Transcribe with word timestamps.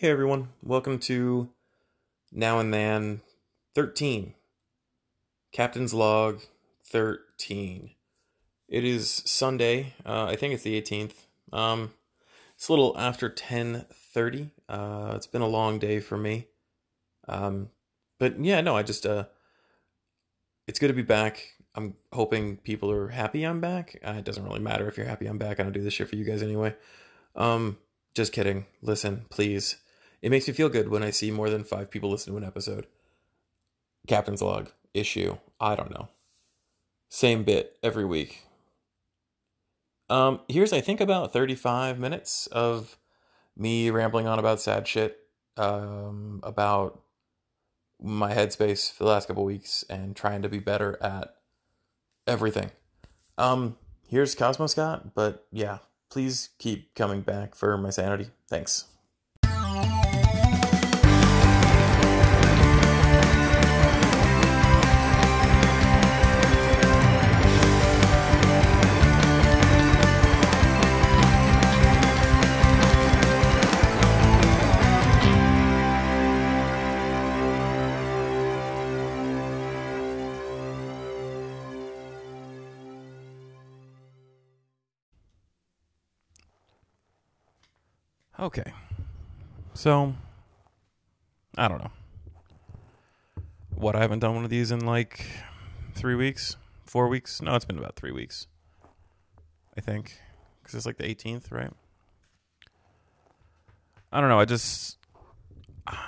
Hey 0.00 0.10
everyone, 0.10 0.50
welcome 0.62 1.00
to 1.00 1.48
Now 2.30 2.60
and 2.60 2.72
Then 2.72 3.20
13. 3.74 4.34
Captain's 5.50 5.92
Log 5.92 6.42
13. 6.84 7.90
It 8.68 8.84
is 8.84 9.24
Sunday. 9.26 9.94
Uh, 10.06 10.26
I 10.26 10.36
think 10.36 10.54
it's 10.54 10.62
the 10.62 10.80
18th. 10.80 11.14
Um, 11.52 11.94
it's 12.54 12.68
a 12.68 12.72
little 12.72 12.96
after 12.96 13.28
10:30. 13.28 14.52
Uh, 14.68 15.14
it's 15.16 15.26
been 15.26 15.42
a 15.42 15.48
long 15.48 15.80
day 15.80 15.98
for 15.98 16.16
me. 16.16 16.46
Um, 17.26 17.70
but 18.20 18.38
yeah, 18.38 18.60
no, 18.60 18.76
I 18.76 18.84
just 18.84 19.04
uh, 19.04 19.24
it's 20.68 20.78
good 20.78 20.86
to 20.86 20.94
be 20.94 21.02
back. 21.02 21.54
I'm 21.74 21.96
hoping 22.12 22.58
people 22.58 22.88
are 22.92 23.08
happy 23.08 23.42
I'm 23.42 23.60
back. 23.60 23.98
Uh, 24.06 24.14
it 24.18 24.24
doesn't 24.24 24.44
really 24.44 24.60
matter 24.60 24.86
if 24.86 24.96
you're 24.96 25.06
happy 25.06 25.26
I'm 25.26 25.38
back. 25.38 25.58
I 25.58 25.64
don't 25.64 25.72
do 25.72 25.82
this 25.82 25.94
shit 25.94 26.08
for 26.08 26.14
you 26.14 26.24
guys 26.24 26.40
anyway. 26.40 26.76
Um, 27.34 27.78
just 28.14 28.32
kidding. 28.32 28.66
Listen, 28.80 29.24
please. 29.28 29.78
It 30.20 30.30
makes 30.30 30.48
me 30.48 30.54
feel 30.54 30.68
good 30.68 30.88
when 30.88 31.02
I 31.02 31.10
see 31.10 31.30
more 31.30 31.50
than 31.50 31.64
five 31.64 31.90
people 31.90 32.10
listen 32.10 32.32
to 32.32 32.38
an 32.38 32.44
episode. 32.44 32.86
Captain's 34.06 34.42
log 34.42 34.70
issue. 34.94 35.36
I 35.60 35.76
don't 35.76 35.90
know. 35.90 36.08
Same 37.08 37.44
bit 37.44 37.76
every 37.82 38.04
week. 38.04 38.44
Um, 40.10 40.40
here's 40.48 40.72
I 40.72 40.80
think 40.80 41.00
about 41.00 41.32
35 41.32 41.98
minutes 41.98 42.46
of 42.48 42.98
me 43.56 43.90
rambling 43.90 44.26
on 44.26 44.38
about 44.38 44.60
sad 44.60 44.88
shit, 44.88 45.18
um, 45.56 46.40
about 46.42 47.02
my 48.00 48.32
headspace 48.32 48.92
for 48.92 49.04
the 49.04 49.10
last 49.10 49.28
couple 49.28 49.44
weeks 49.44 49.84
and 49.90 50.14
trying 50.14 50.42
to 50.42 50.48
be 50.48 50.58
better 50.58 50.98
at 51.02 51.34
everything. 52.26 52.70
Um, 53.36 53.76
here's 54.08 54.34
Cosmo 54.34 54.66
Scott, 54.66 55.14
but 55.14 55.46
yeah, 55.52 55.78
please 56.10 56.50
keep 56.58 56.94
coming 56.94 57.20
back 57.20 57.54
for 57.54 57.76
my 57.76 57.90
sanity. 57.90 58.30
Thanks. 58.48 58.84
Okay. 88.48 88.72
So, 89.74 90.14
I 91.58 91.68
don't 91.68 91.84
know. 91.84 91.90
What, 93.74 93.94
I 93.94 94.00
haven't 94.00 94.20
done 94.20 94.34
one 94.34 94.44
of 94.44 94.48
these 94.48 94.70
in 94.70 94.86
like 94.86 95.26
three 95.94 96.14
weeks? 96.14 96.56
Four 96.86 97.08
weeks? 97.08 97.42
No, 97.42 97.54
it's 97.56 97.66
been 97.66 97.76
about 97.76 97.96
three 97.96 98.10
weeks. 98.10 98.46
I 99.76 99.82
think. 99.82 100.18
Because 100.62 100.76
it's 100.76 100.86
like 100.86 100.96
the 100.96 101.04
18th, 101.04 101.52
right? 101.52 101.70
I 104.10 104.22
don't 104.22 104.30
know. 104.30 104.40
I 104.40 104.46
just. 104.46 104.96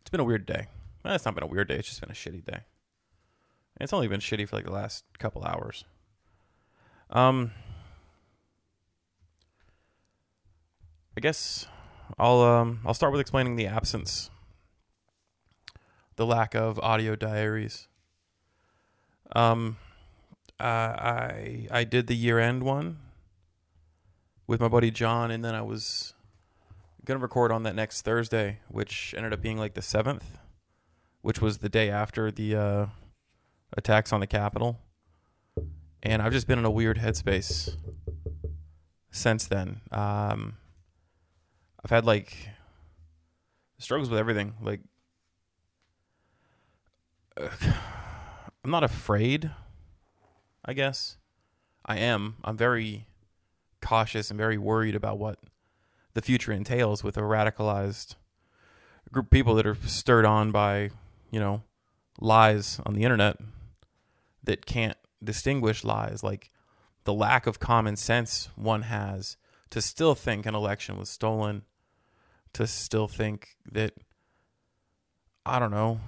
It's 0.00 0.10
been 0.10 0.20
a 0.20 0.24
weird 0.24 0.46
day. 0.46 0.68
Well, 1.04 1.14
it's 1.14 1.26
not 1.26 1.34
been 1.34 1.44
a 1.44 1.46
weird 1.46 1.68
day. 1.68 1.74
It's 1.74 1.88
just 1.88 2.00
been 2.00 2.10
a 2.10 2.14
shitty 2.14 2.42
day. 2.42 2.60
It's 3.78 3.92
only 3.92 4.08
been 4.08 4.20
shitty 4.20 4.48
for 4.48 4.56
like 4.56 4.64
the 4.64 4.72
last 4.72 5.04
couple 5.18 5.44
hours. 5.44 5.84
Um. 7.10 7.50
I 11.18 11.20
guess 11.20 11.66
I'll 12.16 12.42
um 12.42 12.78
I'll 12.86 12.94
start 12.94 13.10
with 13.10 13.20
explaining 13.20 13.56
the 13.56 13.66
absence, 13.66 14.30
the 16.14 16.24
lack 16.24 16.54
of 16.54 16.78
audio 16.78 17.16
diaries. 17.16 17.88
Um, 19.34 19.78
uh, 20.60 20.62
I 20.62 21.66
I 21.72 21.82
did 21.82 22.06
the 22.06 22.14
year 22.14 22.38
end 22.38 22.62
one 22.62 22.98
with 24.46 24.60
my 24.60 24.68
buddy 24.68 24.92
John, 24.92 25.32
and 25.32 25.44
then 25.44 25.56
I 25.56 25.62
was 25.62 26.14
gonna 27.04 27.18
record 27.18 27.50
on 27.50 27.64
that 27.64 27.74
next 27.74 28.02
Thursday, 28.02 28.60
which 28.68 29.12
ended 29.16 29.32
up 29.32 29.42
being 29.42 29.58
like 29.58 29.74
the 29.74 29.82
seventh, 29.82 30.38
which 31.22 31.42
was 31.42 31.58
the 31.58 31.68
day 31.68 31.90
after 31.90 32.30
the 32.30 32.54
uh, 32.54 32.86
attacks 33.76 34.12
on 34.12 34.20
the 34.20 34.28
Capitol, 34.28 34.78
and 36.00 36.22
I've 36.22 36.32
just 36.32 36.46
been 36.46 36.60
in 36.60 36.64
a 36.64 36.70
weird 36.70 36.98
headspace 36.98 37.74
since 39.10 39.48
then. 39.48 39.80
Um 39.90 40.58
I've 41.88 41.92
had 41.92 42.04
like 42.04 42.50
struggles 43.78 44.10
with 44.10 44.18
everything. 44.18 44.52
Like, 44.60 44.80
uh, 47.40 47.48
I'm 48.62 48.70
not 48.70 48.84
afraid. 48.84 49.50
I 50.62 50.74
guess 50.74 51.16
I 51.86 51.96
am. 51.96 52.36
I'm 52.44 52.58
very 52.58 53.06
cautious 53.80 54.30
and 54.30 54.36
very 54.36 54.58
worried 54.58 54.94
about 54.94 55.18
what 55.18 55.38
the 56.12 56.20
future 56.20 56.52
entails 56.52 57.02
with 57.02 57.16
a 57.16 57.22
radicalized 57.22 58.16
group 59.10 59.26
of 59.26 59.30
people 59.30 59.54
that 59.54 59.66
are 59.66 59.78
stirred 59.86 60.26
on 60.26 60.52
by, 60.52 60.90
you 61.30 61.40
know, 61.40 61.62
lies 62.20 62.82
on 62.84 62.92
the 62.92 63.02
internet 63.02 63.38
that 64.44 64.66
can't 64.66 64.98
distinguish 65.24 65.84
lies 65.84 66.22
like 66.22 66.50
the 67.04 67.14
lack 67.14 67.46
of 67.46 67.58
common 67.58 67.96
sense 67.96 68.50
one 68.56 68.82
has 68.82 69.38
to 69.70 69.80
still 69.80 70.14
think 70.14 70.44
an 70.44 70.54
election 70.54 70.98
was 70.98 71.08
stolen 71.08 71.62
to 72.54 72.66
still 72.66 73.08
think 73.08 73.56
that 73.70 73.94
I 75.46 75.58
don't 75.58 75.70
know 75.70 76.00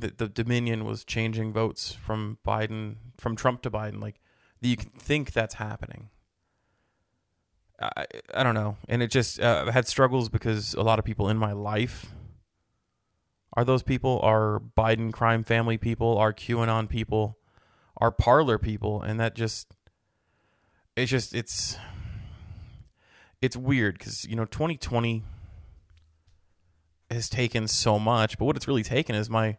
that 0.00 0.18
the 0.18 0.28
Dominion 0.28 0.84
was 0.84 1.04
changing 1.04 1.52
votes 1.52 1.92
from 1.92 2.38
Biden 2.46 2.96
from 3.18 3.36
Trump 3.36 3.62
to 3.62 3.70
Biden 3.70 4.00
like 4.00 4.20
you 4.60 4.76
can 4.76 4.90
think 4.90 5.32
that's 5.32 5.54
happening 5.54 6.08
I, 7.82 8.06
I 8.34 8.42
don't 8.42 8.54
know. 8.54 8.76
And 8.88 9.02
it 9.02 9.10
just, 9.10 9.40
uh, 9.40 9.70
had 9.70 9.86
struggles 9.86 10.28
because 10.28 10.74
a 10.74 10.82
lot 10.82 10.98
of 10.98 11.04
people 11.04 11.28
in 11.28 11.36
my 11.36 11.52
life 11.52 12.12
are 13.54 13.64
those 13.64 13.82
people, 13.82 14.20
are 14.22 14.60
Biden 14.60 15.12
crime 15.12 15.44
family 15.44 15.76
people, 15.76 16.16
are 16.16 16.32
QAnon 16.32 16.88
people, 16.88 17.38
are 17.96 18.10
Parler 18.10 18.58
people. 18.58 19.02
And 19.02 19.18
that 19.20 19.34
just, 19.34 19.74
it's 20.96 21.10
just, 21.10 21.34
it's, 21.34 21.76
it's 23.40 23.56
weird 23.56 23.98
because, 23.98 24.24
you 24.24 24.36
know, 24.36 24.44
2020 24.44 25.24
has 27.14 27.28
taken 27.28 27.68
so 27.68 27.98
much, 27.98 28.38
but 28.38 28.44
what 28.44 28.56
it's 28.56 28.68
really 28.68 28.82
taken 28.82 29.14
is 29.14 29.28
my, 29.28 29.56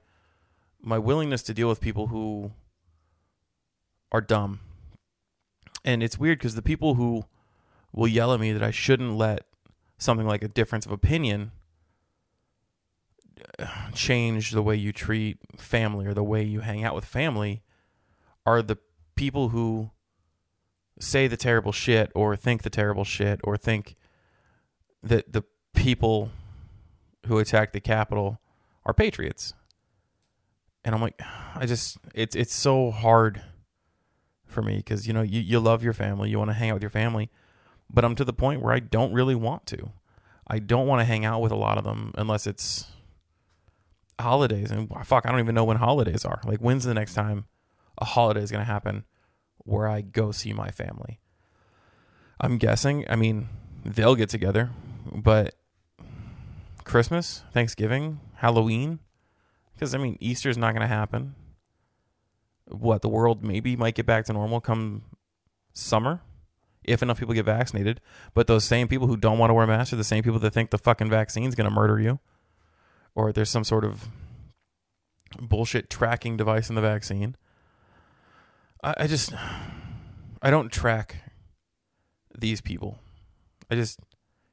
my 0.82 0.98
willingness 0.98 1.44
to 1.44 1.54
deal 1.54 1.68
with 1.68 1.82
people 1.82 2.08
who 2.08 2.52
are 4.12 4.22
dumb. 4.22 4.60
And 5.86 6.02
it's 6.02 6.18
weird 6.18 6.40
because 6.40 6.56
the 6.56 6.62
people 6.62 6.96
who, 6.96 7.26
will 7.94 8.08
yell 8.08 8.34
at 8.34 8.40
me 8.40 8.52
that 8.52 8.64
I 8.64 8.72
shouldn't 8.72 9.16
let 9.16 9.46
something 9.98 10.28
like 10.28 10.44
a 10.44 10.48
difference 10.48 10.86
of 10.86 10.92
opinion 10.92 11.52
uh, 13.60 13.92
change 13.94 14.52
the 14.52 14.64
way 14.64 14.76
you 14.76 14.92
treat 14.92 15.38
family 15.58 16.06
or 16.06 16.14
the 16.14 16.24
way 16.24 16.44
you 16.44 16.62
hang 16.62 16.84
out 16.84 16.96
with 16.96 17.06
family 17.06 17.62
are 18.46 18.62
the 18.62 18.78
people 19.16 19.50
who 19.50 19.92
say 21.00 21.28
the 21.28 21.38
terrible 21.38 21.72
shit 21.72 22.12
or 22.16 22.36
think 22.36 22.64
the 22.64 22.70
terrible 22.70 23.04
shit 23.04 23.40
or 23.44 23.56
think 23.56 23.96
that 25.02 25.32
the 25.32 25.44
people 25.74 26.32
who 27.28 27.40
attacked 27.40 27.74
the 27.74 27.80
Capitol 27.80 28.40
are 28.86 28.94
patriots. 28.94 29.54
And 30.84 30.94
I'm 30.94 31.02
like, 31.02 31.20
I 31.56 31.66
just, 31.66 31.98
it's, 32.14 32.36
it's 32.36 32.54
so 32.54 32.92
hard 32.92 33.42
for 34.46 34.62
me 34.62 34.78
because, 34.78 35.08
you 35.08 35.14
know, 35.14 35.22
you, 35.22 35.42
you 35.42 35.60
love 35.60 35.84
your 35.84 35.94
family, 35.94 36.30
you 36.30 36.38
want 36.38 36.50
to 36.50 36.56
hang 36.56 36.70
out 36.70 36.76
with 36.76 36.84
your 36.84 36.90
family 36.90 37.30
but 37.94 38.04
I'm 38.04 38.16
to 38.16 38.26
the 38.26 38.34
point 38.34 38.62
where 38.62 38.74
I 38.74 38.80
don't 38.80 39.14
really 39.14 39.36
want 39.36 39.66
to. 39.68 39.92
I 40.48 40.60
don't 40.60 40.88
want 40.88 41.00
to 41.00 41.06
hang 41.06 41.24
out 41.24 41.42
with 41.42 41.52
a 41.52 41.56
lot 41.56 41.78
of 41.78 41.84
them 41.84 42.12
unless 42.18 42.48
it's 42.48 42.88
holidays. 44.20 44.72
And 44.72 44.90
fuck, 45.06 45.26
I 45.26 45.32
don't 45.32 45.40
even 45.40 45.56
know 45.56 45.64
when 45.64 45.78
holidays 45.78 46.26
are. 46.26 46.42
Like, 46.44 46.60
when's 46.60 46.84
the 46.84 46.94
next 46.94 47.14
time 47.14 47.46
a 48.00 48.06
holiday 48.06 48.42
is 48.42 48.52
going 48.52 48.66
to 48.66 48.72
happen 48.72 49.06
where 49.60 49.88
I 49.88 50.02
go 50.02 50.32
see 50.32 50.54
my 50.54 50.72
family? 50.72 51.20
I'm 52.42 52.58
guessing, 52.58 53.06
I 53.08 53.16
mean, 53.16 53.48
they'll 53.86 54.16
get 54.16 54.30
together, 54.30 54.72
but 55.16 55.56
Christmas, 56.86 57.44
Thanksgiving, 57.52 58.20
Halloween, 58.36 59.00
because 59.74 59.94
I 59.94 59.98
mean, 59.98 60.18
Easter's 60.20 60.58
not 60.58 60.74
going 60.74 60.82
to 60.82 60.88
happen. 60.88 61.36
What, 62.68 63.02
the 63.02 63.10
world 63.10 63.44
maybe 63.44 63.76
might 63.76 63.96
get 63.96 64.06
back 64.06 64.26
to 64.26 64.34
normal 64.34 64.62
come 64.62 65.04
summer? 65.74 66.22
if 66.84 67.02
enough 67.02 67.20
people 67.20 67.34
get 67.34 67.46
vaccinated. 67.46 68.02
But 68.34 68.48
those 68.48 68.64
same 68.64 68.88
people 68.88 69.08
who 69.08 69.18
don't 69.18 69.38
want 69.38 69.50
to 69.50 69.54
wear 69.54 69.68
masks 69.68 69.94
are 69.94 69.98
the 69.98 70.04
same 70.04 70.24
people 70.24 70.40
that 70.40 70.54
think 70.54 70.70
the 70.70 70.78
fucking 70.78 71.10
vaccine's 71.10 71.56
going 71.56 71.70
to 71.70 71.74
murder 71.74 72.00
you, 72.00 72.20
or 73.16 73.32
there's 73.32 73.50
some 73.50 73.64
sort 73.64 73.86
of 73.86 74.08
bullshit 75.40 75.90
tracking 75.90 76.38
device 76.38 76.70
in 76.70 76.76
the 76.76 76.82
vaccine. 76.82 77.36
I, 78.84 78.94
I 78.98 79.08
just, 79.08 79.34
I 80.42 80.50
don't 80.50 80.72
track 80.72 81.16
these 82.38 82.62
people. 82.62 83.00
I 83.70 83.76
just 83.76 84.00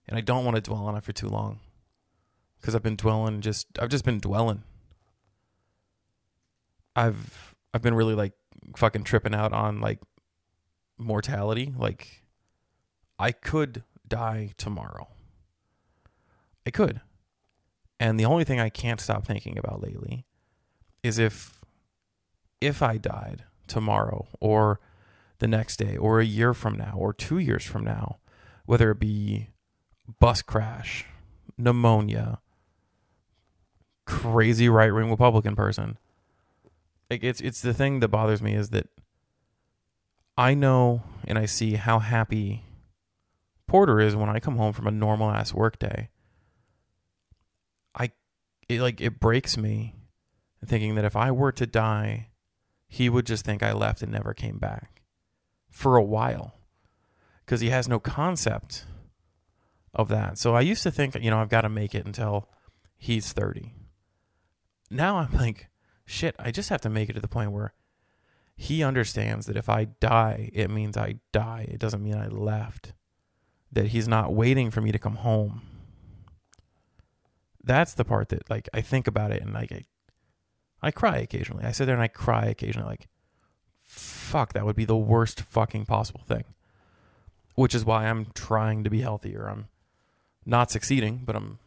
and 0.08 0.16
I 0.16 0.20
don't 0.20 0.44
want 0.44 0.56
to 0.56 0.62
dwell 0.62 0.86
on 0.86 0.96
it 0.96 1.04
for 1.04 1.12
too 1.12 1.28
long 1.28 1.60
because 2.60 2.74
I've 2.74 2.82
been 2.82 2.96
dwelling 2.96 3.40
just 3.40 3.66
I've 3.78 3.88
just 3.88 4.04
been 4.04 4.18
dwelling. 4.18 4.62
I've 6.94 7.54
I've 7.72 7.82
been 7.82 7.94
really 7.94 8.14
like 8.14 8.32
fucking 8.76 9.04
tripping 9.04 9.34
out 9.34 9.52
on 9.52 9.80
like 9.80 10.00
mortality. 10.98 11.72
Like 11.76 12.22
I 13.18 13.32
could 13.32 13.84
die 14.06 14.50
tomorrow. 14.56 15.08
I 16.66 16.70
could. 16.70 17.00
And 17.98 18.18
the 18.18 18.24
only 18.24 18.44
thing 18.44 18.60
I 18.60 18.68
can't 18.68 19.00
stop 19.00 19.26
thinking 19.26 19.58
about 19.58 19.82
lately 19.82 20.26
is 21.02 21.18
if 21.18 21.60
if 22.60 22.82
I 22.82 22.98
died 22.98 23.44
tomorrow 23.66 24.28
or 24.40 24.80
the 25.38 25.48
next 25.48 25.76
day 25.78 25.96
or 25.96 26.20
a 26.20 26.24
year 26.24 26.52
from 26.52 26.76
now 26.76 26.94
or 26.96 27.14
2 27.14 27.38
years 27.38 27.64
from 27.64 27.84
now, 27.84 28.18
whether 28.66 28.90
it 28.90 29.00
be 29.00 29.48
bus 30.18 30.42
crash, 30.42 31.06
pneumonia, 31.56 32.40
crazy 34.10 34.68
right-wing 34.68 35.10
Republican 35.10 35.54
person. 35.54 35.96
Like 37.08 37.24
it's 37.24 37.40
it's 37.40 37.60
the 37.60 37.74
thing 37.74 38.00
that 38.00 38.08
bothers 38.08 38.42
me 38.42 38.54
is 38.54 38.70
that 38.70 38.88
I 40.36 40.54
know 40.54 41.02
and 41.26 41.38
I 41.38 41.46
see 41.46 41.74
how 41.74 41.98
happy 41.98 42.64
Porter 43.66 44.00
is 44.00 44.16
when 44.16 44.28
I 44.28 44.40
come 44.40 44.56
home 44.56 44.72
from 44.72 44.86
a 44.86 44.92
normal 44.92 45.30
ass 45.30 45.54
work 45.54 45.78
day. 45.78 46.08
I 47.94 48.10
it 48.68 48.80
like 48.80 49.00
it 49.00 49.20
breaks 49.20 49.56
me 49.56 49.96
thinking 50.64 50.94
that 50.94 51.04
if 51.04 51.16
I 51.16 51.30
were 51.30 51.52
to 51.52 51.66
die, 51.66 52.28
he 52.86 53.08
would 53.08 53.26
just 53.26 53.44
think 53.44 53.62
I 53.62 53.72
left 53.72 54.02
and 54.02 54.12
never 54.12 54.34
came 54.34 54.58
back 54.58 55.02
for 55.70 55.96
a 55.96 56.02
while 56.02 56.54
because 57.44 57.60
he 57.60 57.70
has 57.70 57.88
no 57.88 57.98
concept 57.98 58.84
of 59.94 60.08
that. 60.08 60.38
So 60.38 60.54
I 60.54 60.60
used 60.60 60.82
to 60.84 60.90
think, 60.90 61.16
you 61.16 61.30
know, 61.30 61.40
I've 61.40 61.48
got 61.48 61.62
to 61.62 61.68
make 61.68 61.94
it 61.94 62.06
until 62.06 62.48
he's 62.96 63.32
30. 63.32 63.72
Now 64.90 65.18
I'm 65.18 65.32
like, 65.32 65.68
shit, 66.04 66.34
I 66.38 66.50
just 66.50 66.68
have 66.68 66.80
to 66.82 66.90
make 66.90 67.08
it 67.08 67.12
to 67.14 67.20
the 67.20 67.28
point 67.28 67.52
where 67.52 67.72
he 68.56 68.82
understands 68.82 69.46
that 69.46 69.56
if 69.56 69.68
I 69.68 69.84
die, 69.84 70.50
it 70.52 70.70
means 70.70 70.96
I 70.96 71.16
die. 71.32 71.66
It 71.70 71.78
doesn't 71.78 72.02
mean 72.02 72.16
I 72.16 72.26
left. 72.26 72.92
That 73.72 73.88
he's 73.88 74.08
not 74.08 74.34
waiting 74.34 74.70
for 74.70 74.80
me 74.80 74.90
to 74.92 74.98
come 74.98 75.16
home. 75.16 75.62
That's 77.62 77.94
the 77.94 78.04
part 78.04 78.30
that 78.30 78.50
like 78.50 78.68
I 78.74 78.80
think 78.80 79.06
about 79.06 79.30
it 79.30 79.42
and 79.42 79.54
like 79.54 79.70
I, 79.70 79.84
I 80.82 80.90
cry 80.90 81.18
occasionally. 81.18 81.64
I 81.64 81.72
sit 81.72 81.86
there 81.86 81.94
and 81.94 82.02
I 82.02 82.08
cry 82.08 82.46
occasionally 82.46 82.88
like 82.88 83.08
fuck, 84.30 84.52
that 84.52 84.64
would 84.64 84.76
be 84.76 84.84
the 84.84 84.96
worst 84.96 85.40
fucking 85.40 85.84
possible 85.86 86.22
thing. 86.26 86.44
Which 87.54 87.74
is 87.74 87.84
why 87.84 88.06
I'm 88.06 88.26
trying 88.34 88.84
to 88.84 88.90
be 88.90 89.00
healthier. 89.00 89.48
I'm 89.48 89.68
not 90.46 90.70
succeeding, 90.70 91.22
but 91.24 91.36
I'm 91.36 91.58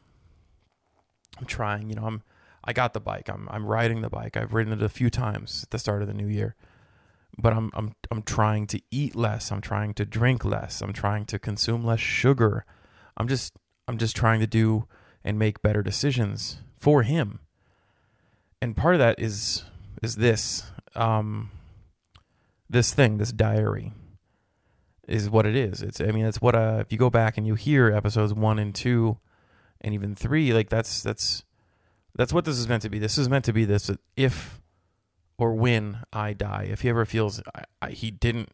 I'm 1.37 1.45
trying, 1.45 1.89
you 1.89 1.95
know, 1.95 2.05
I'm 2.05 2.23
I 2.63 2.73
got 2.73 2.93
the 2.93 2.99
bike. 2.99 3.29
I'm 3.29 3.47
I'm 3.51 3.65
riding 3.65 4.01
the 4.01 4.09
bike. 4.09 4.37
I've 4.37 4.53
ridden 4.53 4.73
it 4.73 4.81
a 4.81 4.89
few 4.89 5.09
times 5.09 5.63
at 5.63 5.71
the 5.71 5.79
start 5.79 6.01
of 6.01 6.07
the 6.07 6.13
new 6.13 6.27
year. 6.27 6.55
But 7.37 7.53
I'm 7.53 7.71
I'm 7.73 7.95
I'm 8.11 8.21
trying 8.21 8.67
to 8.67 8.81
eat 8.91 9.15
less. 9.15 9.51
I'm 9.51 9.61
trying 9.61 9.93
to 9.95 10.05
drink 10.05 10.45
less. 10.45 10.81
I'm 10.81 10.93
trying 10.93 11.25
to 11.25 11.39
consume 11.39 11.83
less 11.83 11.99
sugar. 11.99 12.65
I'm 13.17 13.27
just 13.27 13.53
I'm 13.87 13.97
just 13.97 14.15
trying 14.15 14.39
to 14.39 14.47
do 14.47 14.87
and 15.23 15.37
make 15.37 15.61
better 15.61 15.81
decisions 15.81 16.59
for 16.77 17.03
him. 17.03 17.39
And 18.61 18.77
part 18.77 18.95
of 18.95 18.99
that 18.99 19.19
is 19.19 19.63
is 20.01 20.15
this 20.15 20.71
um 20.95 21.51
this 22.69 22.93
thing, 22.93 23.17
this 23.17 23.31
diary 23.31 23.93
is 25.07 25.29
what 25.29 25.45
it 25.45 25.55
is. 25.55 25.81
It's 25.81 25.99
I 25.99 26.11
mean 26.11 26.25
it's 26.25 26.41
what 26.41 26.55
uh 26.55 26.77
if 26.79 26.91
you 26.91 26.97
go 26.97 27.09
back 27.09 27.37
and 27.37 27.45
you 27.45 27.55
hear 27.55 27.91
episodes 27.91 28.33
1 28.33 28.59
and 28.59 28.73
2 28.73 29.17
and 29.81 29.93
even 29.93 30.15
3 30.15 30.53
like 30.53 30.69
that's 30.69 31.03
that's 31.03 31.43
that's 32.15 32.33
what 32.33 32.45
this 32.45 32.57
is 32.57 32.67
meant 32.67 32.83
to 32.83 32.89
be. 32.89 32.99
This 32.99 33.17
is 33.17 33.29
meant 33.29 33.45
to 33.45 33.53
be 33.53 33.65
this 33.65 33.89
if 34.15 34.61
or 35.37 35.53
when 35.53 35.99
I 36.11 36.33
die. 36.33 36.67
If 36.69 36.81
he 36.81 36.89
ever 36.89 37.05
feels 37.05 37.41
I, 37.55 37.63
I, 37.81 37.91
he 37.91 38.11
didn't 38.11 38.49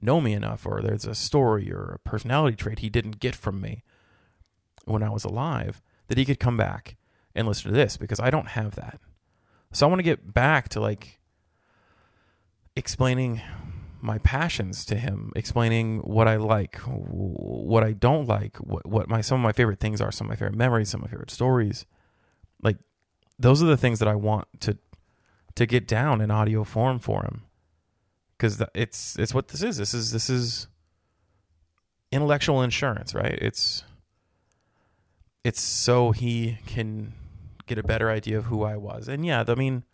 know 0.00 0.20
me 0.20 0.32
enough, 0.32 0.66
or 0.66 0.80
there's 0.80 1.06
a 1.06 1.14
story 1.14 1.72
or 1.72 1.94
a 1.94 2.08
personality 2.08 2.56
trait 2.56 2.80
he 2.80 2.90
didn't 2.90 3.20
get 3.20 3.34
from 3.34 3.60
me 3.60 3.82
when 4.84 5.02
I 5.02 5.10
was 5.10 5.24
alive, 5.24 5.82
that 6.08 6.18
he 6.18 6.24
could 6.24 6.40
come 6.40 6.56
back 6.56 6.96
and 7.34 7.48
listen 7.48 7.70
to 7.70 7.76
this 7.76 7.96
because 7.96 8.20
I 8.20 8.30
don't 8.30 8.48
have 8.48 8.74
that. 8.76 9.00
So 9.72 9.86
I 9.86 9.88
want 9.88 9.98
to 10.00 10.04
get 10.04 10.32
back 10.32 10.68
to 10.70 10.80
like 10.80 11.18
explaining 12.76 13.40
my 14.00 14.18
passions 14.18 14.84
to 14.84 14.96
him, 14.96 15.32
explaining 15.34 16.00
what 16.00 16.28
I 16.28 16.36
like, 16.36 16.76
what 16.76 17.82
I 17.82 17.92
don't 17.92 18.28
like, 18.28 18.58
what, 18.58 18.86
what 18.86 19.08
my 19.08 19.20
some 19.20 19.40
of 19.40 19.42
my 19.42 19.52
favorite 19.52 19.80
things 19.80 20.00
are, 20.00 20.12
some 20.12 20.26
of 20.26 20.28
my 20.30 20.36
favorite 20.36 20.56
memories, 20.56 20.90
some 20.90 21.00
of 21.00 21.06
my 21.06 21.10
favorite 21.10 21.30
stories. 21.30 21.86
Like 22.64 22.78
those 23.38 23.62
are 23.62 23.66
the 23.66 23.76
things 23.76 24.00
that 24.00 24.08
I 24.08 24.16
want 24.16 24.48
to 24.60 24.78
to 25.54 25.66
get 25.66 25.86
down 25.86 26.20
in 26.20 26.32
audio 26.32 26.64
form 26.64 26.98
for 26.98 27.22
him. 27.22 27.42
Cuz 28.38 28.60
it's 28.74 29.16
it's 29.18 29.32
what 29.32 29.48
this 29.48 29.62
is. 29.62 29.76
This 29.76 29.94
is 29.94 30.10
this 30.10 30.28
is 30.28 30.66
intellectual 32.10 32.62
insurance, 32.62 33.14
right? 33.14 33.38
It's 33.40 33.84
it's 35.44 35.60
so 35.60 36.10
he 36.12 36.58
can 36.66 37.12
get 37.66 37.78
a 37.78 37.82
better 37.82 38.10
idea 38.10 38.38
of 38.38 38.46
who 38.46 38.64
I 38.64 38.76
was. 38.76 39.08
And 39.08 39.24
yeah, 39.24 39.44
I 39.46 39.54
mean, 39.54 39.84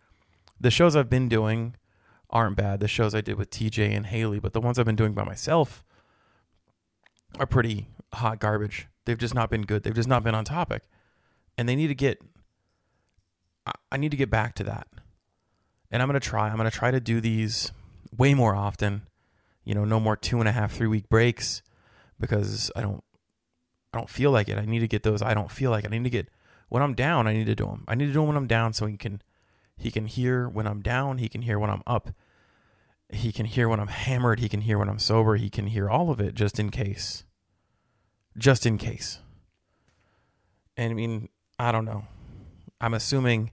the 0.61 0.71
shows 0.71 0.97
I've 0.97 1.11
been 1.11 1.29
doing 1.29 1.75
aren't 2.31 2.57
bad. 2.57 2.81
The 2.81 2.89
shows 2.89 3.15
I 3.15 3.21
did 3.21 3.37
with 3.37 3.51
TJ 3.51 3.95
and 3.95 4.07
Haley, 4.07 4.39
but 4.39 4.53
the 4.53 4.61
ones 4.61 4.79
I've 4.79 4.87
been 4.87 4.97
doing 4.97 5.13
by 5.13 5.25
myself 5.25 5.85
are 7.39 7.47
pretty 7.47 7.89
hot 8.15 8.39
garbage. 8.39 8.89
They've 9.05 9.19
just 9.19 9.35
not 9.35 9.51
been 9.51 9.63
good. 9.63 9.83
They've 9.83 9.95
just 9.95 10.09
not 10.09 10.23
been 10.23 10.35
on 10.35 10.45
topic. 10.45 10.83
And 11.59 11.69
they 11.69 11.77
need 11.77 11.89
to 11.89 11.95
get 11.95 12.23
I 13.93 13.97
need 13.97 14.11
to 14.11 14.17
get 14.17 14.31
back 14.31 14.55
to 14.57 14.65
that. 14.65 14.87
And 15.91 16.03
I'm 16.03 16.09
going 16.09 16.21
to 16.21 16.27
try. 16.27 16.49
I'm 16.49 16.57
going 16.57 16.71
to 16.71 16.77
try 16.77 16.91
to 16.91 17.01
do 17.01 17.21
these 17.21 17.73
way 18.17 18.35
more 18.35 18.55
often. 18.55 19.03
You 19.65 19.75
know, 19.75 19.85
no 19.85 20.01
more 20.01 20.17
two 20.17 20.39
and 20.41 20.49
a 20.49 20.53
half, 20.53 20.73
three 20.73 20.87
week 20.87 21.09
breaks 21.09 21.63
because 22.19 22.71
I 22.77 22.81
don't, 22.81 23.03
I 23.93 23.99
don't 23.99 24.11
feel 24.11 24.31
like 24.31 24.49
it. 24.49 24.59
I 24.59 24.65
need 24.65 24.81
to 24.81 24.89
get 24.89 25.03
those. 25.03 25.23
I 25.23 25.35
don't 25.35 25.51
feel 25.51 25.71
like 25.71 25.85
it. 25.85 25.93
I 25.93 25.99
need 25.99 26.05
to 26.05 26.11
get 26.11 26.29
when 26.69 26.83
I'm 26.83 26.95
down. 26.95 27.27
I 27.27 27.33
need 27.33 27.47
to 27.47 27.55
do 27.55 27.67
them. 27.67 27.85
I 27.89 27.95
need 27.95 28.07
to 28.07 28.13
do 28.13 28.21
them 28.21 28.29
when 28.29 28.37
I'm 28.37 28.47
down 28.47 28.73
so 28.73 28.87
he 28.87 28.97
can, 28.97 29.21
he 29.77 29.91
can 29.91 30.07
hear 30.07 30.49
when 30.49 30.67
I'm 30.67 30.81
down. 30.81 31.19
He 31.19 31.29
can 31.29 31.43
hear 31.43 31.59
when 31.59 31.71
I'm 31.71 31.83
up. 31.87 32.11
He 33.13 33.33
can 33.33 33.47
hear 33.47 33.69
when 33.69 33.81
I'm 33.81 33.89
hammered. 33.89 34.39
He 34.39 34.49
can 34.49 34.61
hear 34.61 34.79
when 34.79 34.89
I'm 34.89 35.01
sober. 35.01 35.37
He 35.37 35.51
can 35.51 35.67
hear 35.67 35.91
all 35.91 36.11
of 36.11 36.21
it 36.21 36.35
just 36.35 36.61
in 36.61 36.71
case. 36.71 37.25
Just 38.39 38.65
in 38.65 38.79
case. 38.79 39.19
And 40.76 40.93
I 40.93 40.95
mean, 40.95 41.29
I 41.59 41.73
don't 41.73 41.85
know. 41.85 42.05
I'm 42.81 42.95
assuming 42.95 43.50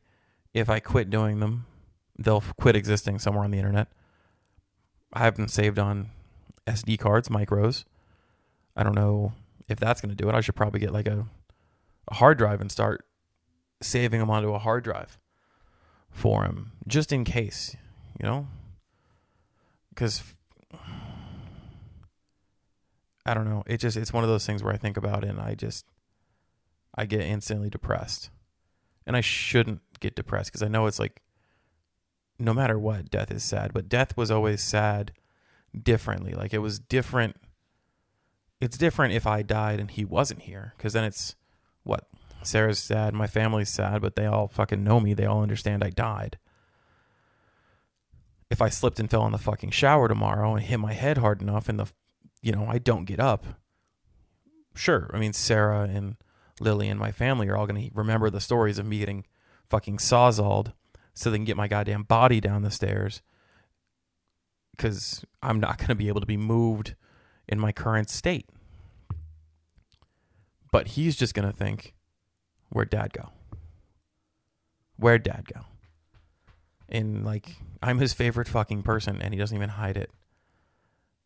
if 0.60 0.70
I 0.70 0.80
quit 0.80 1.10
doing 1.10 1.40
them, 1.40 1.66
they'll 2.18 2.44
quit 2.60 2.76
existing 2.76 3.20
somewhere 3.20 3.44
on 3.44 3.52
the 3.52 3.58
internet. 3.58 3.88
I 5.14 5.20
have 5.20 5.36
them 5.36 5.48
saved 5.48 5.80
on 5.80 6.10
SD 6.66 7.00
cards, 7.00 7.30
micros. 7.30 7.86
I 8.76 8.84
don't 8.84 8.96
know 8.96 9.34
if 9.68 9.80
that's 9.80 10.02
going 10.02 10.16
to 10.16 10.16
do 10.16 10.30
it. 10.30 10.36
I 10.36 10.42
should 10.42 10.56
probably 10.56 10.80
get 10.80 10.92
like 10.92 11.08
a, 11.08 11.26
a 12.08 12.16
hard 12.16 12.38
drive 12.38 12.62
and 12.62 12.72
start 12.72 13.06
saving 13.82 14.20
them 14.20 14.30
onto 14.30 14.54
a 14.54 14.60
hard 14.60 14.84
drive 14.84 15.18
for 16.12 16.44
him, 16.44 16.72
just 16.88 17.12
in 17.12 17.24
case, 17.24 17.76
you 18.20 18.26
know? 18.26 18.48
Because 19.90 20.24
I 23.26 23.34
don't 23.34 23.50
know. 23.50 23.64
It 23.66 23.78
just, 23.78 23.98
it's 23.98 24.14
one 24.14 24.24
of 24.24 24.30
those 24.30 24.46
things 24.46 24.64
where 24.64 24.74
I 24.74 24.78
think 24.78 24.98
about 24.98 25.24
it 25.24 25.30
and 25.30 25.40
I 25.40 25.54
just, 25.56 25.86
I 26.96 27.06
get 27.06 27.22
instantly 27.22 27.70
depressed 27.70 28.30
and 29.08 29.16
I 29.16 29.22
shouldn't 29.22 29.82
get 30.00 30.16
depressed 30.16 30.52
because 30.52 30.62
I 30.62 30.68
know 30.68 30.86
it's 30.86 31.00
like 31.00 31.24
no 32.38 32.54
matter 32.54 32.78
what, 32.78 33.10
death 33.10 33.32
is 33.32 33.44
sad, 33.44 33.74
but 33.74 33.90
death 33.90 34.16
was 34.16 34.30
always 34.30 34.62
sad 34.62 35.14
differently. 35.82 36.34
Like 36.34 36.54
it 36.54 36.60
was 36.60 36.78
different. 36.78 37.38
It's 38.62 38.78
different 38.78 39.16
if 39.16 39.26
I 39.26 39.42
died 39.42 39.80
and 39.80 39.90
he 39.90 40.06
wasn't 40.06 40.44
here 40.44 40.74
because 40.78 40.94
then 40.94 41.04
it's 41.04 41.36
what 41.84 42.08
Sarah's 42.44 42.80
sad, 42.80 43.14
my 43.14 43.26
family's 43.26 43.70
sad, 43.70 44.02
but 44.02 44.16
they 44.16 44.26
all 44.26 44.48
fucking 44.50 44.84
know 44.84 45.00
me. 45.00 45.14
They 45.14 45.26
all 45.26 45.42
understand 45.42 45.84
I 45.84 45.90
died. 45.90 46.38
If 48.50 48.62
I 48.62 48.70
slipped 48.70 49.00
and 49.00 49.10
fell 49.10 49.26
in 49.26 49.32
the 49.32 49.38
fucking 49.38 49.72
shower 49.72 50.08
tomorrow 50.08 50.56
and 50.56 50.64
hit 50.64 50.80
my 50.80 50.94
head 50.94 51.18
hard 51.18 51.42
enough 51.42 51.70
and 51.70 51.80
the, 51.80 51.88
you 52.42 52.52
know, 52.52 52.68
I 52.68 52.78
don't 52.78 53.06
get 53.06 53.20
up. 53.20 53.46
Sure, 54.76 55.10
I 55.14 55.18
mean 55.18 55.34
Sarah 55.34 55.82
and 55.84 56.18
Lily 56.60 56.88
and 56.90 57.00
my 57.00 57.12
family 57.12 57.48
are 57.50 57.58
all 57.58 57.68
going 57.68 57.90
to 57.90 57.96
remember 57.96 58.30
the 58.30 58.42
stories 58.42 58.80
of 58.80 58.86
me 58.86 59.00
getting 59.00 59.26
fucking 59.70 59.98
sawzalled 59.98 60.74
so 61.14 61.30
they 61.30 61.38
can 61.38 61.46
get 61.46 61.58
my 61.58 61.68
goddamn 61.68 62.04
body 62.04 62.40
down 62.40 62.62
the 62.62 62.72
stairs 62.72 63.22
because 64.72 65.26
I'm 65.42 65.60
not 65.60 65.78
going 65.78 65.90
to 65.90 65.96
be 65.96 66.08
able 66.08 66.22
to 66.22 66.28
be 66.28 66.38
moved 66.38 66.96
in 67.48 67.60
my 67.60 67.72
current 67.72 68.10
state. 68.10 68.48
But 70.72 70.90
he's 70.90 71.16
just 71.16 71.34
going 71.34 71.50
to 71.50 71.56
think, 71.56 71.96
where'd 72.70 72.90
dad 72.90 73.14
go? 73.14 73.30
Where'd 74.98 75.24
dad 75.24 75.46
go? 75.52 75.62
And 76.90 77.26
like, 77.26 77.58
I'm 77.82 78.00
his 78.00 78.14
favorite 78.14 78.48
fucking 78.48 78.84
person 78.84 79.22
and 79.22 79.34
he 79.34 79.40
doesn't 79.40 79.56
even 79.56 79.70
hide 79.70 79.98
it, 79.98 80.12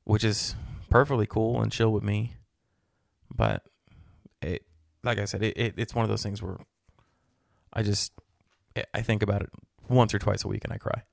which 0.03 0.23
is 0.23 0.55
perfectly 0.89 1.25
cool 1.25 1.61
and 1.61 1.71
chill 1.71 1.91
with 1.91 2.03
me. 2.03 2.35
But 3.33 3.63
like 5.03 5.17
I 5.17 5.25
said, 5.25 5.43
it, 5.43 5.57
it 5.57 5.73
it's 5.77 5.95
one 5.95 6.03
of 6.03 6.09
those 6.09 6.23
things 6.23 6.41
where 6.41 6.57
I 7.73 7.83
just 7.83 8.13
I 8.93 9.01
think 9.01 9.23
about 9.23 9.41
it 9.41 9.49
once 9.89 10.13
or 10.13 10.19
twice 10.19 10.43
a 10.43 10.47
week 10.47 10.63
and 10.63 10.73
I 10.73 10.77
cry. 10.77 11.03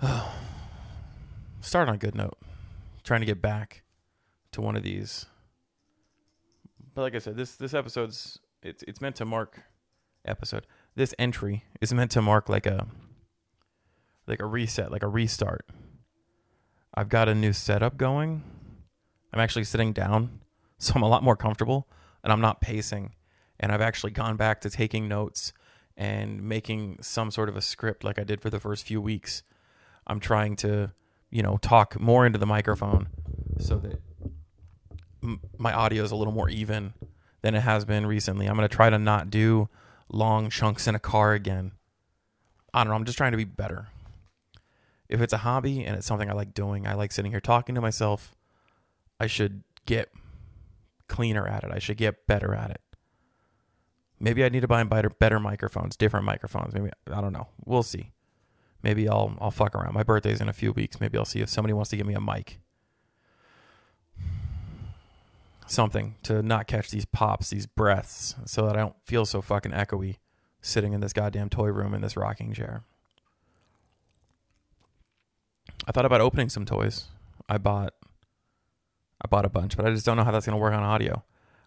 Start 1.60 1.88
on 1.88 1.96
a 1.96 1.98
good 1.98 2.14
note. 2.14 2.38
Trying 3.02 3.20
to 3.20 3.26
get 3.26 3.42
back 3.42 3.82
to 4.52 4.60
one 4.60 4.76
of 4.76 4.82
these. 4.82 5.26
But 6.94 7.02
like 7.02 7.14
I 7.14 7.18
said, 7.18 7.36
this 7.36 7.56
this 7.56 7.74
episode's 7.74 8.38
it's 8.62 8.84
it's 8.86 9.00
meant 9.00 9.16
to 9.16 9.24
mark 9.24 9.62
episode. 10.24 10.66
This 10.94 11.14
entry 11.18 11.64
is 11.80 11.92
meant 11.94 12.10
to 12.12 12.22
mark 12.22 12.48
like 12.48 12.66
a 12.66 12.86
like 14.26 14.40
a 14.40 14.46
reset, 14.46 14.92
like 14.92 15.02
a 15.02 15.08
restart. 15.08 15.66
I've 16.94 17.08
got 17.08 17.28
a 17.28 17.34
new 17.34 17.52
setup 17.52 17.96
going. 17.96 18.42
I'm 19.32 19.40
actually 19.40 19.64
sitting 19.64 19.92
down, 19.92 20.40
so 20.78 20.92
I'm 20.96 21.02
a 21.02 21.08
lot 21.08 21.22
more 21.22 21.36
comfortable 21.36 21.88
and 22.22 22.32
I'm 22.32 22.40
not 22.40 22.60
pacing. 22.60 23.14
And 23.60 23.72
I've 23.72 23.80
actually 23.80 24.12
gone 24.12 24.36
back 24.36 24.60
to 24.62 24.70
taking 24.70 25.08
notes 25.08 25.52
and 25.96 26.42
making 26.42 26.98
some 27.00 27.30
sort 27.30 27.48
of 27.48 27.56
a 27.56 27.60
script 27.60 28.04
like 28.04 28.18
I 28.18 28.24
did 28.24 28.40
for 28.40 28.50
the 28.50 28.60
first 28.60 28.86
few 28.86 29.00
weeks. 29.00 29.42
I'm 30.06 30.20
trying 30.20 30.56
to, 30.56 30.92
you 31.30 31.42
know, 31.42 31.58
talk 31.58 31.98
more 31.98 32.24
into 32.24 32.38
the 32.38 32.46
microphone 32.46 33.08
so 33.58 33.78
that 33.78 34.00
m- 35.22 35.40
my 35.58 35.72
audio 35.72 36.04
is 36.04 36.12
a 36.12 36.16
little 36.16 36.32
more 36.32 36.48
even 36.48 36.94
than 37.42 37.54
it 37.54 37.60
has 37.60 37.84
been 37.84 38.06
recently. 38.06 38.46
I'm 38.46 38.56
going 38.56 38.68
to 38.68 38.74
try 38.74 38.90
to 38.90 38.98
not 38.98 39.30
do 39.30 39.68
long 40.08 40.50
chunks 40.50 40.86
in 40.86 40.94
a 40.94 41.00
car 41.00 41.32
again. 41.32 41.72
I 42.72 42.84
don't 42.84 42.90
know. 42.90 42.96
I'm 42.96 43.04
just 43.04 43.18
trying 43.18 43.32
to 43.32 43.36
be 43.36 43.44
better. 43.44 43.88
If 45.08 45.20
it's 45.20 45.32
a 45.32 45.38
hobby 45.38 45.84
and 45.84 45.96
it's 45.96 46.06
something 46.06 46.30
I 46.30 46.34
like 46.34 46.54
doing, 46.54 46.86
I 46.86 46.94
like 46.94 47.12
sitting 47.12 47.32
here 47.32 47.40
talking 47.40 47.74
to 47.74 47.80
myself. 47.80 48.34
I 49.18 49.26
should 49.26 49.62
get 49.86 50.10
cleaner 51.08 51.46
at 51.46 51.64
it. 51.64 51.70
I 51.72 51.78
should 51.78 51.96
get 51.96 52.26
better 52.26 52.54
at 52.54 52.70
it. 52.70 52.80
Maybe 54.20 54.44
I 54.44 54.48
need 54.48 54.60
to 54.60 54.68
buy 54.68 54.82
better 54.84 55.10
better 55.10 55.38
microphones, 55.38 55.96
different 55.96 56.26
microphones. 56.26 56.74
Maybe 56.74 56.90
I 57.10 57.20
don't 57.20 57.32
know. 57.32 57.48
We'll 57.64 57.82
see. 57.82 58.12
Maybe 58.82 59.08
I'll 59.08 59.36
I'll 59.40 59.50
fuck 59.50 59.74
around. 59.74 59.94
My 59.94 60.02
birthday's 60.02 60.40
in 60.40 60.48
a 60.48 60.52
few 60.52 60.72
weeks. 60.72 61.00
Maybe 61.00 61.18
I'll 61.18 61.24
see 61.24 61.40
if 61.40 61.48
somebody 61.48 61.72
wants 61.72 61.90
to 61.90 61.96
give 61.96 62.06
me 62.06 62.14
a 62.14 62.20
mic. 62.20 62.58
Something 65.66 66.16
to 66.22 66.42
not 66.42 66.66
catch 66.66 66.90
these 66.90 67.04
pops, 67.04 67.50
these 67.50 67.66
breaths, 67.66 68.34
so 68.46 68.66
that 68.66 68.76
I 68.76 68.80
don't 68.80 68.96
feel 69.04 69.26
so 69.26 69.42
fucking 69.42 69.72
echoey 69.72 70.16
sitting 70.62 70.92
in 70.92 71.00
this 71.00 71.12
goddamn 71.12 71.50
toy 71.50 71.68
room 71.68 71.94
in 71.94 72.00
this 72.00 72.16
rocking 72.16 72.52
chair. 72.52 72.84
I 75.86 75.92
thought 75.92 76.06
about 76.06 76.20
opening 76.20 76.48
some 76.48 76.64
toys. 76.64 77.06
I 77.48 77.58
bought 77.58 77.94
I 79.22 79.28
bought 79.28 79.44
a 79.44 79.48
bunch, 79.50 79.76
but 79.76 79.86
I 79.86 79.90
just 79.90 80.06
don't 80.06 80.16
know 80.16 80.24
how 80.24 80.30
that's 80.30 80.46
going 80.46 80.56
to 80.56 80.62
work 80.62 80.72
on 80.72 80.82
audio. 80.82 81.24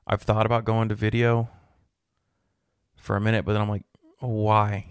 I've 0.08 0.22
thought 0.22 0.46
about 0.46 0.66
going 0.66 0.90
to 0.90 0.96
video 0.96 1.50
for 2.98 3.16
a 3.16 3.22
minute, 3.22 3.46
but 3.46 3.54
then 3.54 3.62
I'm 3.62 3.70
like, 3.70 3.84
why? 4.20 4.88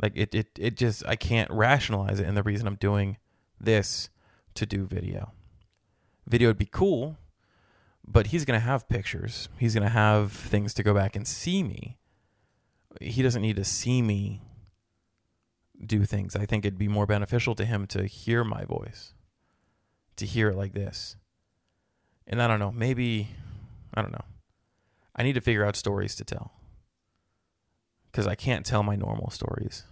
Like 0.00 0.12
it, 0.16 0.34
it, 0.34 0.48
it 0.58 0.76
just 0.76 1.04
I 1.06 1.16
can't 1.16 1.50
rationalize 1.50 2.20
it, 2.20 2.26
and 2.26 2.36
the 2.36 2.42
reason 2.42 2.66
I'm 2.66 2.76
doing 2.76 3.16
this 3.60 4.10
to 4.54 4.66
do 4.66 4.84
video. 4.84 5.32
Video 6.26 6.48
would 6.48 6.58
be 6.58 6.68
cool, 6.70 7.16
but 8.06 8.28
he's 8.28 8.44
gonna 8.44 8.60
have 8.60 8.88
pictures. 8.88 9.48
He's 9.58 9.74
gonna 9.74 9.88
have 9.88 10.32
things 10.32 10.74
to 10.74 10.82
go 10.82 10.94
back 10.94 11.16
and 11.16 11.26
see 11.26 11.62
me. 11.62 11.98
He 13.00 13.22
doesn't 13.22 13.42
need 13.42 13.56
to 13.56 13.64
see 13.64 14.02
me 14.02 14.42
do 15.84 16.04
things. 16.04 16.36
I 16.36 16.46
think 16.46 16.64
it'd 16.64 16.78
be 16.78 16.88
more 16.88 17.06
beneficial 17.06 17.54
to 17.56 17.64
him 17.64 17.86
to 17.88 18.06
hear 18.06 18.44
my 18.44 18.64
voice, 18.64 19.14
to 20.16 20.26
hear 20.26 20.50
it 20.50 20.56
like 20.56 20.74
this. 20.74 21.16
And 22.26 22.40
I 22.40 22.46
don't 22.46 22.58
know, 22.58 22.72
maybe, 22.72 23.28
I 23.92 24.02
don't 24.02 24.12
know. 24.12 24.24
I 25.14 25.22
need 25.22 25.34
to 25.34 25.40
figure 25.40 25.64
out 25.64 25.76
stories 25.76 26.14
to 26.16 26.24
tell 26.24 26.52
because 28.10 28.26
I 28.26 28.34
can't 28.34 28.64
tell 28.64 28.82
my 28.82 28.96
normal 28.96 29.30
stories. 29.30 29.84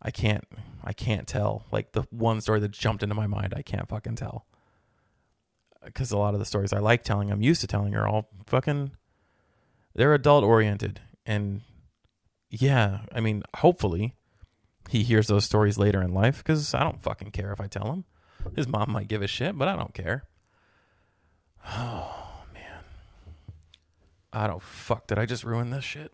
I 0.00 0.10
can't 0.10 0.44
I 0.84 0.92
can't 0.92 1.26
tell 1.26 1.64
like 1.72 1.92
the 1.92 2.04
one 2.10 2.40
story 2.40 2.60
that 2.60 2.70
jumped 2.70 3.02
into 3.02 3.14
my 3.14 3.26
mind 3.26 3.52
I 3.56 3.62
can't 3.62 3.88
fucking 3.88 4.16
tell. 4.16 4.46
Cuz 5.94 6.10
a 6.10 6.18
lot 6.18 6.34
of 6.34 6.40
the 6.40 6.46
stories 6.46 6.72
I 6.72 6.78
like 6.78 7.02
telling 7.02 7.30
I'm 7.30 7.42
used 7.42 7.60
to 7.62 7.66
telling 7.66 7.94
are 7.94 8.06
all 8.06 8.28
fucking 8.46 8.92
they're 9.94 10.14
adult 10.14 10.44
oriented 10.44 11.00
and 11.26 11.62
yeah, 12.50 13.00
I 13.12 13.20
mean 13.20 13.42
hopefully 13.56 14.14
he 14.88 15.02
hears 15.02 15.26
those 15.26 15.44
stories 15.44 15.78
later 15.78 16.02
in 16.02 16.14
life 16.14 16.44
cuz 16.44 16.74
I 16.74 16.82
don't 16.82 17.02
fucking 17.02 17.32
care 17.32 17.52
if 17.52 17.60
I 17.60 17.66
tell 17.66 17.92
him. 17.92 18.04
His 18.56 18.68
mom 18.68 18.90
might 18.90 19.08
give 19.08 19.22
a 19.22 19.26
shit, 19.26 19.56
but 19.56 19.68
I 19.68 19.76
don't 19.76 19.94
care. 19.94 20.24
Oh 21.66 22.44
man. 22.52 22.84
I 24.32 24.46
don't 24.46 24.62
fuck. 24.62 25.06
Did 25.06 25.18
I 25.18 25.26
just 25.26 25.44
ruin 25.44 25.70
this 25.70 25.84
shit? 25.84 26.12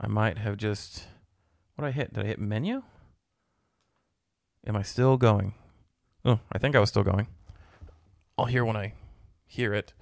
I 0.00 0.06
might 0.06 0.38
have 0.38 0.56
just. 0.56 1.06
What 1.74 1.84
did 1.84 1.88
I 1.88 1.92
hit? 1.92 2.12
Did 2.12 2.24
I 2.24 2.26
hit 2.28 2.38
menu? 2.38 2.82
Am 4.66 4.76
I 4.76 4.82
still 4.82 5.16
going? 5.16 5.54
Oh, 6.24 6.40
I 6.52 6.58
think 6.58 6.76
I 6.76 6.80
was 6.80 6.88
still 6.88 7.04
going. 7.04 7.28
I'll 8.36 8.44
hear 8.44 8.64
when 8.64 8.76
I 8.76 8.94
hear 9.46 9.74
it. 9.74 9.92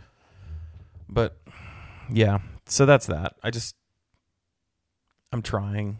But 1.09 1.37
yeah, 2.11 2.38
so 2.66 2.85
that's 2.85 3.07
that. 3.07 3.37
I 3.43 3.50
just. 3.50 3.76
I'm 5.33 5.43
trying 5.43 5.99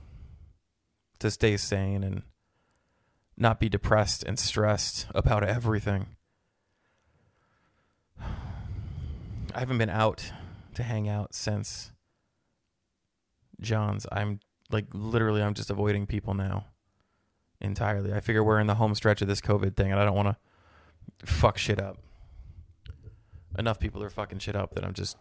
to 1.19 1.31
stay 1.31 1.57
sane 1.57 2.05
and 2.05 2.23
not 3.37 3.61
be 3.61 3.69
depressed 3.69 4.23
and 4.23 4.39
stressed 4.39 5.07
about 5.15 5.45
everything. 5.45 6.07
I 8.21 9.61
haven't 9.61 9.79
been 9.79 9.91
out 9.91 10.33
to 10.75 10.83
hang 10.83 11.09
out 11.09 11.35
since 11.35 11.93
John's. 13.61 14.07
I'm 14.13 14.41
like 14.71 14.87
literally 14.93 15.43
I'm 15.43 15.55
just 15.55 15.71
avoiding 15.71 16.07
people 16.07 16.35
now 16.35 16.67
entirely. 17.61 18.13
I 18.13 18.21
figure 18.21 18.45
we're 18.45 18.61
in 18.61 18.67
the 18.67 18.75
home 18.75 18.95
stretch 18.95 19.23
of 19.23 19.29
this 19.29 19.41
COVID 19.41 19.77
thing 19.77 19.91
and 19.91 20.01
I 20.01 20.05
don't 20.05 20.17
want 20.17 20.37
to 21.21 21.27
fuck 21.27 21.59
shit 21.59 21.81
up. 21.81 21.99
Enough 23.59 23.81
people 23.81 24.03
are 24.03 24.11
fucking 24.11 24.41
shit 24.41 24.57
up 24.57 24.75
that 24.75 24.85
I'm 24.85 24.93
just 24.93 25.17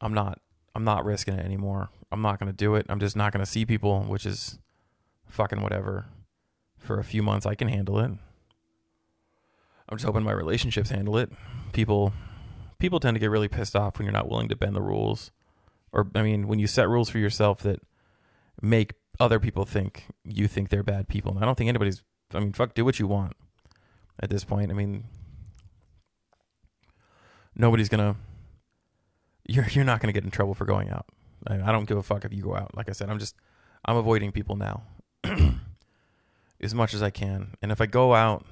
I'm 0.00 0.14
not 0.14 0.40
I'm 0.74 0.84
not 0.84 1.04
risking 1.04 1.34
it 1.34 1.44
anymore. 1.44 1.90
I'm 2.12 2.22
not 2.22 2.38
going 2.38 2.50
to 2.50 2.56
do 2.56 2.74
it. 2.74 2.86
I'm 2.88 3.00
just 3.00 3.16
not 3.16 3.32
going 3.32 3.44
to 3.44 3.50
see 3.50 3.66
people, 3.66 4.02
which 4.02 4.24
is 4.24 4.58
fucking 5.26 5.60
whatever. 5.60 6.06
For 6.88 6.98
a 6.98 7.04
few 7.04 7.22
months 7.22 7.44
I 7.44 7.54
can 7.54 7.68
handle 7.68 7.98
it. 7.98 8.10
I'm 9.90 9.98
just 9.98 10.06
hoping 10.06 10.22
my 10.22 10.32
relationships 10.32 10.88
handle 10.88 11.18
it. 11.18 11.30
People 11.74 12.14
people 12.78 12.98
tend 12.98 13.14
to 13.14 13.18
get 13.18 13.28
really 13.28 13.46
pissed 13.46 13.76
off 13.76 13.98
when 13.98 14.06
you're 14.06 14.12
not 14.12 14.30
willing 14.30 14.48
to 14.48 14.56
bend 14.56 14.74
the 14.74 14.80
rules. 14.80 15.30
Or, 15.92 16.06
I 16.14 16.22
mean, 16.22 16.48
when 16.48 16.58
you 16.58 16.66
set 16.66 16.88
rules 16.88 17.10
for 17.10 17.18
yourself 17.18 17.60
that 17.60 17.82
make 18.62 18.94
other 19.20 19.38
people 19.38 19.66
think 19.66 20.06
you 20.24 20.48
think 20.48 20.70
they're 20.70 20.82
bad 20.82 21.08
people. 21.08 21.32
And 21.32 21.42
I 21.42 21.44
don't 21.44 21.58
think 21.58 21.68
anybody's, 21.68 22.02
I 22.32 22.40
mean, 22.40 22.54
fuck, 22.54 22.72
do 22.72 22.86
what 22.86 22.98
you 22.98 23.06
want 23.06 23.36
at 24.18 24.30
this 24.30 24.44
point. 24.44 24.70
I 24.70 24.74
mean, 24.74 25.04
nobody's 27.54 27.90
going 27.90 28.14
to, 28.14 28.18
you're, 29.46 29.68
you're 29.72 29.84
not 29.84 30.00
going 30.00 30.08
to 30.10 30.18
get 30.18 30.24
in 30.24 30.30
trouble 30.30 30.54
for 30.54 30.64
going 30.64 30.88
out. 30.88 31.04
I, 31.46 31.60
I 31.60 31.70
don't 31.70 31.86
give 31.86 31.98
a 31.98 32.02
fuck 32.02 32.24
if 32.24 32.32
you 32.32 32.44
go 32.44 32.56
out. 32.56 32.74
Like 32.74 32.88
I 32.88 32.92
said, 32.92 33.10
I'm 33.10 33.18
just, 33.18 33.36
I'm 33.84 33.98
avoiding 33.98 34.32
people 34.32 34.56
now 34.56 34.84
as 36.60 36.74
much 36.74 36.94
as 36.94 37.02
I 37.02 37.10
can. 37.10 37.54
And 37.62 37.70
if 37.70 37.80
I 37.80 37.86
go 37.86 38.14
out, 38.14 38.44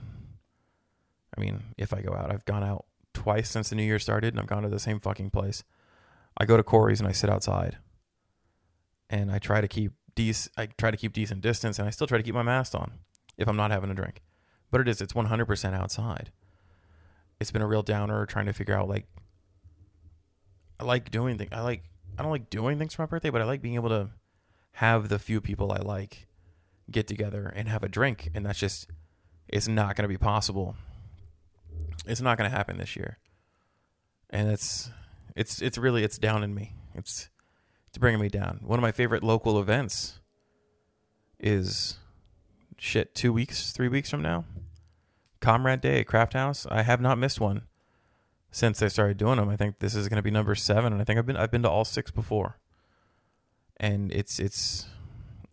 I 1.37 1.41
mean, 1.41 1.63
if 1.77 1.93
I 1.93 2.01
go 2.01 2.15
out, 2.15 2.31
I've 2.31 2.45
gone 2.45 2.65
out 2.65 2.87
twice 3.13 3.51
since 3.51 3.71
the 3.71 3.77
new 3.77 3.83
year 3.83 3.99
started, 3.99 4.35
and 4.35 4.41
I've 4.41 4.47
gone 4.47 4.63
to 4.63 4.69
the 4.69 4.79
same 4.79 5.01
fucking 5.01 5.31
place. 5.31 5.65
I 6.39 6.45
go 6.45 6.57
to 6.57 6.63
Corey's 6.63 7.01
and 7.01 7.09
I 7.09 7.13
sit 7.13 7.31
outside, 7.31 7.79
and 9.11 9.31
I 9.31 9.39
try 9.39 9.61
to 9.61 9.69
keep 9.69 9.93
dec- 10.15 10.49
I 10.57 10.67
try 10.79 10.91
to 10.91 10.97
keep 10.97 11.13
decent 11.13 11.41
distance, 11.41 11.79
and 11.79 11.89
I 11.89 11.91
still 11.91 12.07
try 12.07 12.19
to 12.19 12.25
keep 12.25 12.35
my 12.35 12.43
mask 12.43 12.75
on 12.75 12.93
if 13.37 13.49
I'm 13.49 13.57
not 13.57 13.71
having 13.71 13.91
a 13.91 13.95
drink. 13.95 14.23
But 14.71 14.81
it 14.81 14.89
is 14.89 15.01
it's 15.01 15.13
100% 15.13 15.75
outside. 15.75 16.31
It's 17.41 17.51
been 17.51 17.63
a 17.63 17.67
real 17.67 17.83
downer 17.83 18.25
trying 18.27 18.47
to 18.47 18.53
figure 18.53 18.77
out 18.77 18.89
like 18.89 19.07
I 20.81 20.85
like 20.85 21.11
doing 21.11 21.39
things. 21.39 21.51
I 21.53 21.61
like 21.61 21.85
I 22.19 22.23
don't 22.23 22.33
like 22.33 22.51
doing 22.51 22.79
things 22.79 22.95
for 22.95 23.03
my 23.03 23.07
birthday, 23.07 23.31
but 23.31 23.43
I 23.43 23.45
like 23.45 23.63
being 23.63 23.75
able 23.75 23.91
to 23.91 24.11
have 24.73 25.09
the 25.09 25.19
few 25.19 25.41
people 25.41 25.73
I 25.73 25.79
like 25.79 26.26
get 26.91 27.07
together 27.07 27.53
and 27.55 27.69
have 27.69 27.83
a 27.83 27.89
drink, 27.89 28.31
and 28.35 28.47
that's 28.47 28.59
just 28.59 28.89
it's 29.49 29.69
not 29.69 29.97
going 29.97 30.05
to 30.05 30.09
be 30.09 30.19
possible 30.19 30.77
it's 32.07 32.21
not 32.21 32.39
going 32.39 32.49
to 32.51 32.57
happen 32.57 32.79
this 32.79 32.97
year, 32.97 33.19
and 34.31 34.49
it's 34.51 34.91
it's 35.35 35.61
it's 35.61 35.77
really 35.77 36.05
it's 36.05 36.19
down 36.19 36.43
in 36.43 36.55
me. 36.55 36.75
It's 36.95 37.29
it's 37.89 37.99
bringing 37.99 38.21
me 38.21 38.29
down. 38.29 38.61
One 38.63 38.79
of 38.79 38.83
my 38.83 38.93
favorite 38.93 39.23
local 39.23 39.61
events 39.61 40.21
is 41.39 41.99
shit 42.79 43.15
two 43.15 43.33
weeks, 43.33 43.73
three 43.73 43.89
weeks 43.89 44.11
from 44.11 44.23
now. 44.23 44.45
Comrade 45.41 45.81
Day 45.81 46.01
at 46.01 46.07
Craft 46.07 46.33
House. 46.33 46.67
I 46.71 46.83
have 46.83 47.01
not 47.01 47.19
missed 47.19 47.41
one 47.41 47.63
since 48.51 48.79
they 48.79 48.89
started 48.89 49.17
doing 49.17 49.37
them. 49.37 49.49
I 49.49 49.57
think 49.57 49.81
this 49.81 49.95
is 49.95 50.09
going 50.09 50.17
to 50.17 50.23
be 50.23 50.31
number 50.31 50.55
seven, 50.55 50.93
and 50.93 51.03
I 51.03 51.05
think 51.05 51.19
I've 51.19 51.27
been 51.27 51.37
I've 51.37 51.51
been 51.51 51.63
to 51.63 51.71
all 51.71 51.85
six 51.85 52.11
before. 52.11 52.59
And 53.79 54.13
it's 54.13 54.39
it's 54.39 54.87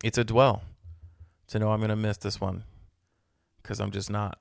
it's 0.04 0.18
a 0.18 0.24
dwell 0.24 0.64
to 1.48 1.60
know 1.60 1.72
I'm 1.72 1.80
going 1.80 1.90
to 1.90 1.96
miss 1.96 2.18
this 2.18 2.40
one 2.40 2.64
because 3.62 3.80
I'm 3.80 3.92
just 3.92 4.10
not 4.10 4.40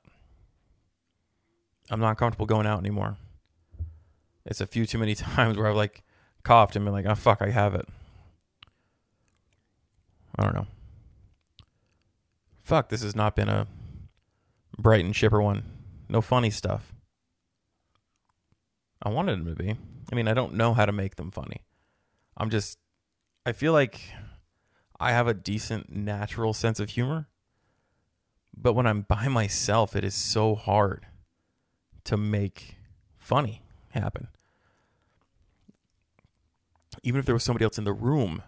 I'm 1.90 2.00
not 2.00 2.16
comfortable 2.16 2.46
going 2.46 2.66
out 2.66 2.78
anymore. 2.78 3.16
It's 4.46 4.60
a 4.60 4.66
few 4.66 4.86
too 4.86 4.98
many 4.98 5.14
times 5.16 5.56
where 5.56 5.66
I've 5.66 5.76
like 5.76 6.02
coughed 6.42 6.76
and 6.76 6.84
been 6.84 6.94
like, 6.94 7.06
oh 7.06 7.14
fuck, 7.14 7.42
I 7.42 7.50
have 7.50 7.74
it. 7.74 7.86
I 10.36 10.42
don't 10.42 10.54
know. 10.54 10.66
Fuck, 12.62 12.88
this 12.88 13.02
has 13.02 13.14
not 13.14 13.36
been 13.36 13.48
a 13.48 13.66
bright 14.78 15.04
and 15.04 15.14
chipper 15.14 15.42
one. 15.42 15.64
No 16.08 16.20
funny 16.20 16.50
stuff. 16.50 16.94
I 19.02 19.10
wanted 19.10 19.32
them 19.32 19.54
to 19.54 19.62
be. 19.62 19.76
I 20.10 20.14
mean, 20.14 20.28
I 20.28 20.34
don't 20.34 20.54
know 20.54 20.74
how 20.74 20.86
to 20.86 20.92
make 20.92 21.16
them 21.16 21.30
funny. 21.30 21.62
I'm 22.36 22.50
just, 22.50 22.78
I 23.44 23.52
feel 23.52 23.72
like 23.72 24.00
I 25.02 25.10
have 25.10 25.26
a 25.26 25.34
decent 25.34 25.90
natural 25.90 26.54
sense 26.54 26.78
of 26.78 26.90
humor. 26.90 27.26
But 28.56 28.74
when 28.74 28.86
I'm 28.86 29.02
by 29.02 29.26
myself, 29.26 29.96
it 29.96 30.04
is 30.04 30.14
so 30.14 30.54
hard 30.54 31.06
to 32.04 32.16
make 32.16 32.76
funny 33.18 33.62
happen. 33.90 34.28
Even 37.02 37.18
if 37.18 37.26
there 37.26 37.34
was 37.34 37.42
somebody 37.42 37.64
else 37.64 37.78
in 37.78 37.84
the 37.84 37.92
room 37.92 38.42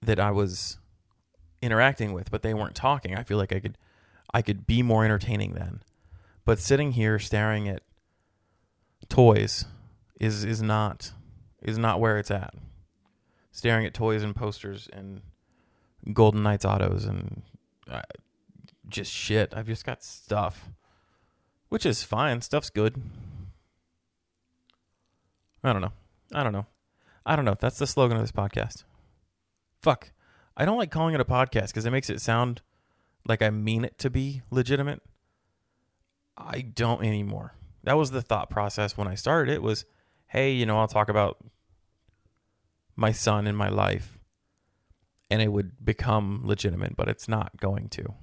that 0.00 0.20
I 0.20 0.30
was 0.30 0.78
interacting 1.60 2.12
with, 2.12 2.30
but 2.30 2.42
they 2.42 2.54
weren't 2.54 2.76
talking, 2.76 3.16
I 3.16 3.24
feel 3.24 3.38
like 3.38 3.52
I 3.52 3.58
could 3.58 3.76
I 4.32 4.42
could 4.42 4.66
be 4.68 4.82
more 4.82 5.04
entertaining 5.04 5.54
then. 5.54 5.82
But 6.44 6.60
sitting 6.60 6.92
here 6.92 7.18
staring 7.18 7.66
at 7.68 7.82
toys 9.08 9.64
is 10.20 10.44
is 10.44 10.62
not 10.62 11.12
is 11.60 11.76
not 11.76 11.98
where 11.98 12.18
it's 12.18 12.30
at. 12.30 12.54
Staring 13.58 13.86
at 13.86 13.92
toys 13.92 14.22
and 14.22 14.36
posters 14.36 14.88
and 14.92 15.20
Golden 16.12 16.44
Knights 16.44 16.64
autos 16.64 17.04
and 17.04 17.42
uh, 17.90 18.02
just 18.88 19.10
shit. 19.10 19.52
I've 19.52 19.66
just 19.66 19.84
got 19.84 20.04
stuff, 20.04 20.68
which 21.68 21.84
is 21.84 22.04
fine. 22.04 22.40
Stuff's 22.40 22.70
good. 22.70 23.02
I 25.64 25.72
don't 25.72 25.82
know. 25.82 25.90
I 26.32 26.44
don't 26.44 26.52
know. 26.52 26.66
I 27.26 27.34
don't 27.34 27.44
know. 27.44 27.56
That's 27.58 27.78
the 27.78 27.88
slogan 27.88 28.16
of 28.16 28.22
this 28.22 28.30
podcast. 28.30 28.84
Fuck. 29.82 30.12
I 30.56 30.64
don't 30.64 30.78
like 30.78 30.92
calling 30.92 31.16
it 31.16 31.20
a 31.20 31.24
podcast 31.24 31.70
because 31.70 31.84
it 31.84 31.90
makes 31.90 32.10
it 32.10 32.20
sound 32.20 32.62
like 33.26 33.42
I 33.42 33.50
mean 33.50 33.84
it 33.84 33.98
to 33.98 34.08
be 34.08 34.42
legitimate. 34.52 35.02
I 36.36 36.60
don't 36.60 37.02
anymore. 37.02 37.54
That 37.82 37.96
was 37.96 38.12
the 38.12 38.22
thought 38.22 38.50
process 38.50 38.96
when 38.96 39.08
I 39.08 39.16
started 39.16 39.52
it 39.52 39.62
was, 39.62 39.84
hey, 40.28 40.52
you 40.52 40.64
know, 40.64 40.78
I'll 40.78 40.86
talk 40.86 41.08
about 41.08 41.38
my 42.98 43.12
son 43.12 43.46
in 43.46 43.54
my 43.54 43.68
life 43.68 44.18
and 45.30 45.40
it 45.40 45.52
would 45.52 45.84
become 45.84 46.40
legitimate, 46.42 46.96
but 46.96 47.08
it's 47.08 47.28
not 47.28 47.56
going 47.60 47.88
to. 47.90 48.14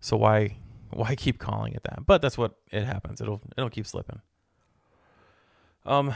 So 0.00 0.16
why 0.16 0.58
why 0.90 1.14
keep 1.14 1.38
calling 1.38 1.72
it 1.74 1.84
that? 1.84 2.04
But 2.04 2.20
that's 2.20 2.36
what 2.36 2.56
it 2.72 2.84
happens. 2.84 3.20
It'll 3.20 3.40
it'll 3.56 3.70
keep 3.70 3.86
slipping. 3.86 4.20
Um 5.86 6.12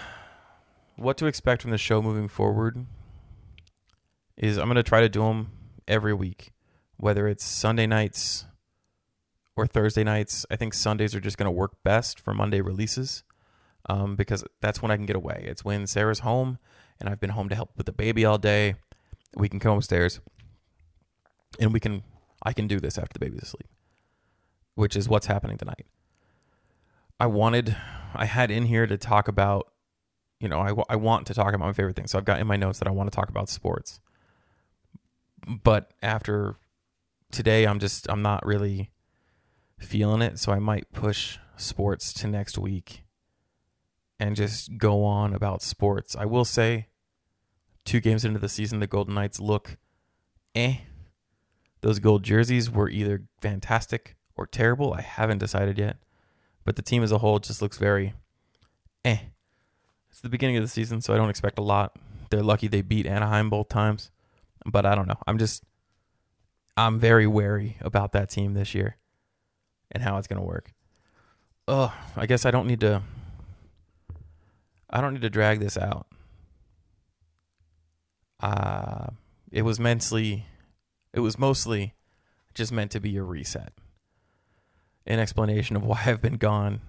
what 0.97 1.16
to 1.18 1.26
expect 1.26 1.62
from 1.62 1.70
the 1.70 1.78
show 1.78 2.02
moving 2.02 2.26
forward 2.26 2.85
is 4.37 4.58
I'm 4.58 4.66
going 4.66 4.75
to 4.75 4.82
try 4.82 5.00
to 5.00 5.08
do 5.08 5.23
them 5.23 5.52
every 5.87 6.12
week, 6.12 6.50
whether 6.97 7.28
it's 7.28 7.44
Sunday 7.44 7.87
nights 7.87 8.47
or 9.54 9.68
Thursday 9.68 10.02
nights. 10.02 10.44
I 10.50 10.56
think 10.56 10.75
Sundays 10.75 11.14
are 11.14 11.20
just 11.20 11.38
going 11.38 11.47
to 11.47 11.52
work 11.52 11.76
best 11.85 12.18
for 12.18 12.35
Monday 12.35 12.61
releases 12.61 13.23
um, 13.88 14.16
because 14.16 14.42
that's 14.61 14.82
when 14.82 14.90
I 14.90 14.97
can 14.97 15.06
get 15.06 15.14
away. 15.14 15.44
It's 15.47 15.64
when 15.64 15.87
Sarah's 15.87 16.20
home 16.20 16.58
and 17.00 17.09
I've 17.09 17.21
been 17.21 17.31
home 17.31 17.49
to 17.49 17.55
help 17.55 17.71
with 17.76 17.87
the 17.87 17.93
baby 17.93 18.25
all 18.25 18.38
day. 18.38 18.75
We 19.35 19.49
can 19.49 19.61
come 19.61 19.76
upstairs 19.76 20.21
and 21.61 21.73
we 21.73 21.81
can 21.81 22.02
I 22.43 22.52
can 22.52 22.67
do 22.67 22.81
this 22.81 22.99
after 22.99 23.12
the 23.14 23.21
baby's 23.21 23.43
asleep 23.43 23.69
which 24.78 24.95
is 24.95 25.09
what's 25.09 25.26
happening 25.26 25.59
tonight. 25.59 25.87
I 27.19 27.26
wanted, 27.26 27.76
I 28.14 28.26
had 28.26 28.52
in 28.52 28.67
here 28.67 28.87
to 28.87 28.97
talk 28.97 29.26
about, 29.26 29.73
you 30.38 30.49
know, 30.49 30.61
I, 30.61 30.92
I 30.92 30.94
want 30.94 31.27
to 31.27 31.35
talk 31.35 31.53
about 31.53 31.66
my 31.66 31.72
favorite 31.72 31.96
thing. 31.96 32.07
So 32.07 32.16
I've 32.16 32.25
got 32.25 32.38
in 32.38 32.46
my 32.46 32.55
notes 32.55 32.79
that 32.79 32.87
I 32.87 32.92
want 32.92 33.11
to 33.11 33.16
talk 33.16 33.29
about 33.29 33.49
sports. 33.49 33.99
But 35.64 35.90
after 36.01 36.59
today, 37.33 37.66
I'm 37.66 37.81
just, 37.81 38.09
I'm 38.09 38.22
not 38.22 38.46
really 38.46 38.92
feeling 39.81 40.22
it. 40.22 40.38
So 40.38 40.53
I 40.53 40.61
might 40.61 40.92
push 40.92 41.38
sports 41.57 42.12
to 42.12 42.29
next 42.29 42.57
week 42.57 43.03
and 44.20 44.37
just 44.37 44.79
go 44.79 45.03
on 45.03 45.35
about 45.35 45.61
sports. 45.61 46.14
I 46.14 46.25
will 46.25 46.44
say, 46.44 46.87
two 47.88 48.01
games 48.01 48.24
into 48.24 48.38
the 48.38 48.48
season, 48.48 48.81
the 48.81 48.87
Golden 48.87 49.14
Knights 49.14 49.40
look 49.40 49.79
eh. 50.55 50.77
Those 51.81 51.98
gold 51.98 52.22
jerseys 52.22 52.70
were 52.70 52.90
either 52.90 53.22
fantastic 53.40 54.16
or 54.37 54.46
terrible. 54.46 54.92
I 54.92 55.01
haven't 55.01 55.38
decided 55.38 55.79
yet. 55.79 55.96
But 56.64 56.77
the 56.77 56.83
team 56.83 57.03
as 57.03 57.12
a 57.12 57.18
whole 57.18 57.38
just 57.38 57.62
looks 57.62 57.79
very 57.79 58.12
eh. 59.05 59.18
It's 60.11 60.20
the 60.20 60.29
beginning 60.29 60.57
of 60.57 60.62
the 60.62 60.68
season, 60.68 61.01
so 61.01 61.14
I 61.14 61.16
don't 61.16 61.31
expect 61.31 61.59
a 61.59 61.62
lot. 61.62 61.96
They're 62.31 62.42
lucky 62.42 62.68
they 62.68 62.83
beat 62.83 63.07
Anaheim 63.07 63.48
both 63.48 63.68
times. 63.68 64.11
But 64.66 64.85
I 64.85 64.94
don't 64.94 65.09
know. 65.09 65.18
I'm 65.27 65.38
just 65.38 65.64
I'm 66.77 66.98
very 66.98 67.27
wary 67.27 67.79
about 67.81 68.12
that 68.12 68.29
team 68.29 68.53
this 68.53 68.74
year 68.74 68.96
and 69.90 70.03
how 70.03 70.18
it's 70.18 70.29
going 70.29 70.40
to 70.40 70.46
work. 70.46 70.74
Oh, 71.66 71.94
I 72.16 72.27
guess 72.27 72.44
I 72.44 72.51
don't 72.51 72.66
need 72.66 72.81
to 72.81 73.03
I 74.90 75.01
don't 75.01 75.14
need 75.14 75.22
to 75.22 75.31
drag 75.31 75.61
this 75.61 75.79
out. 75.79 76.08
Uh 78.40 79.09
it 79.51 79.62
was 79.62 79.81
mentally 79.81 80.46
it 81.12 81.20
was 81.20 81.38
mostly 81.38 81.94
just 82.55 82.70
meant 82.70 82.90
to 82.90 83.01
be 83.01 83.16
a 83.16 83.22
reset 83.22 83.72
an 85.07 85.18
explanation 85.18 85.74
of 85.74 85.83
why 85.83 86.03
I've 86.07 86.22
been 86.22 86.37
gone 86.37 86.81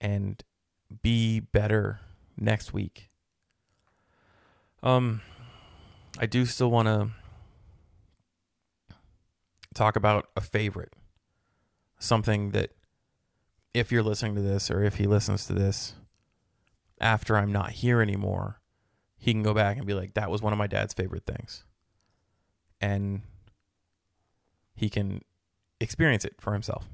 and 0.00 0.42
be 1.02 1.40
better 1.40 2.00
next 2.36 2.72
week. 2.72 3.10
Um 4.82 5.20
I 6.18 6.26
do 6.26 6.46
still 6.46 6.70
want 6.70 6.88
to 6.88 7.10
talk 9.74 9.96
about 9.96 10.28
a 10.36 10.40
favorite. 10.40 10.94
Something 12.00 12.50
that 12.50 12.70
if 13.74 13.92
you're 13.92 14.02
listening 14.02 14.34
to 14.34 14.42
this 14.42 14.70
or 14.70 14.82
if 14.82 14.96
he 14.96 15.06
listens 15.06 15.46
to 15.46 15.52
this 15.52 15.94
after 17.00 17.36
I'm 17.36 17.52
not 17.52 17.70
here 17.70 18.00
anymore, 18.00 18.60
he 19.18 19.32
can 19.32 19.42
go 19.42 19.52
back 19.52 19.76
and 19.76 19.86
be 19.86 19.94
like 19.94 20.14
that 20.14 20.30
was 20.30 20.40
one 20.40 20.52
of 20.52 20.58
my 20.58 20.66
dad's 20.66 20.94
favorite 20.94 21.26
things. 21.26 21.64
And 22.80 23.22
he 24.74 24.88
can 24.88 25.22
experience 25.80 26.24
it 26.24 26.36
for 26.38 26.52
himself. 26.52 26.88